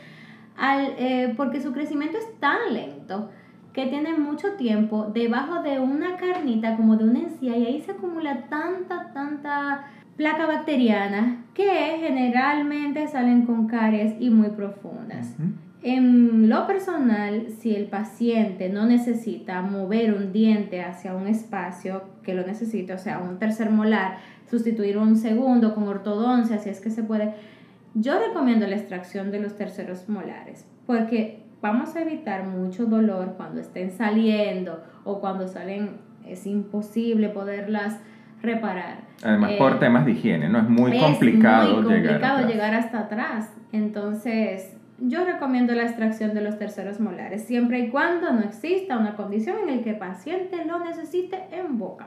al, 0.56 0.94
eh, 0.96 1.34
porque 1.36 1.60
su 1.60 1.72
crecimiento 1.72 2.18
es 2.18 2.38
tan 2.38 2.72
lento 2.72 3.30
que 3.72 3.86
tiene 3.86 4.16
mucho 4.18 4.52
tiempo 4.54 5.10
debajo 5.14 5.62
de 5.62 5.78
una 5.78 6.16
carnita 6.16 6.76
como 6.76 6.96
de 6.96 7.04
una 7.04 7.20
encía 7.20 7.56
y 7.56 7.66
ahí 7.66 7.80
se 7.80 7.92
acumula 7.92 8.46
tanta, 8.48 9.12
tanta 9.12 9.84
placa 10.16 10.46
bacteriana 10.46 11.44
que 11.54 11.98
generalmente 12.00 13.06
salen 13.08 13.46
con 13.46 13.68
caries 13.68 14.14
y 14.20 14.30
muy 14.30 14.50
profundas. 14.50 15.34
En 15.82 16.50
lo 16.50 16.66
personal, 16.66 17.46
si 17.58 17.74
el 17.74 17.86
paciente 17.86 18.68
no 18.68 18.84
necesita 18.84 19.62
mover 19.62 20.12
un 20.12 20.30
diente 20.30 20.82
hacia 20.82 21.14
un 21.14 21.26
espacio 21.26 22.02
que 22.22 22.34
lo 22.34 22.46
necesite, 22.46 22.92
o 22.92 22.98
sea, 22.98 23.18
un 23.18 23.38
tercer 23.38 23.70
molar, 23.70 24.18
sustituir 24.50 24.98
un 24.98 25.16
segundo 25.16 25.74
con 25.74 25.88
ortodoncia, 25.88 26.58
si 26.58 26.68
es 26.68 26.80
que 26.80 26.90
se 26.90 27.02
puede, 27.02 27.32
yo 27.94 28.18
recomiendo 28.18 28.66
la 28.66 28.76
extracción 28.76 29.30
de 29.30 29.40
los 29.40 29.56
terceros 29.56 30.06
molares, 30.08 30.66
porque 30.86 31.39
vamos 31.62 31.94
a 31.96 32.02
evitar 32.02 32.46
mucho 32.46 32.86
dolor 32.86 33.34
cuando 33.36 33.60
estén 33.60 33.90
saliendo 33.90 34.82
o 35.04 35.20
cuando 35.20 35.48
salen, 35.48 35.98
es 36.26 36.46
imposible 36.46 37.28
poderlas 37.28 37.98
reparar. 38.42 38.98
Además, 39.22 39.52
por 39.58 39.72
eh, 39.72 39.76
temas 39.80 40.04
de 40.06 40.12
higiene, 40.12 40.48
¿no? 40.48 40.58
Es 40.58 40.68
muy 40.68 40.98
complicado, 40.98 41.82
muy 41.82 41.84
complicado 41.84 42.48
llegar 42.48 42.74
hasta 42.74 43.00
atrás. 43.00 43.52
Entonces, 43.72 44.76
yo 45.00 45.24
recomiendo 45.24 45.74
la 45.74 45.84
extracción 45.84 46.34
de 46.34 46.42
los 46.42 46.58
terceros 46.58 47.00
molares, 47.00 47.44
siempre 47.44 47.80
y 47.80 47.88
cuando 47.88 48.32
no 48.32 48.40
exista 48.40 48.98
una 48.98 49.16
condición 49.16 49.56
en 49.66 49.76
la 49.76 49.82
que 49.82 49.90
el 49.90 49.96
paciente 49.96 50.64
lo 50.64 50.78
necesite 50.84 51.38
en 51.52 51.78
boca. 51.78 52.06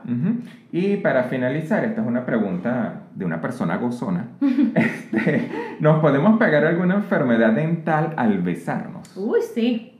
Y 0.70 0.96
para 0.98 1.24
finalizar, 1.24 1.84
esta 1.84 2.02
es 2.02 2.06
una 2.06 2.24
pregunta 2.24 3.02
de 3.14 3.24
una 3.24 3.40
persona 3.40 3.76
gozona. 3.76 4.28
Este, 4.74 5.48
¿Nos 5.80 6.00
podemos 6.00 6.38
pegar 6.38 6.64
alguna 6.64 6.96
enfermedad 6.96 7.52
dental 7.52 8.12
al 8.16 8.42
besarnos? 8.42 9.16
Uy, 9.16 9.40
sí. 9.54 9.98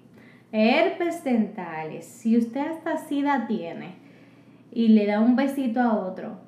Herpes 0.52 1.24
dentales. 1.24 2.04
Si 2.04 2.37
usted 2.37 2.61
hasta 2.61 2.96
sida 2.96 3.46
tiene 3.46 3.96
y 4.70 4.88
le 4.88 5.07
da 5.07 5.20
un 5.20 5.37
besito 5.37 5.80
a 5.80 5.94
otro 5.94 6.38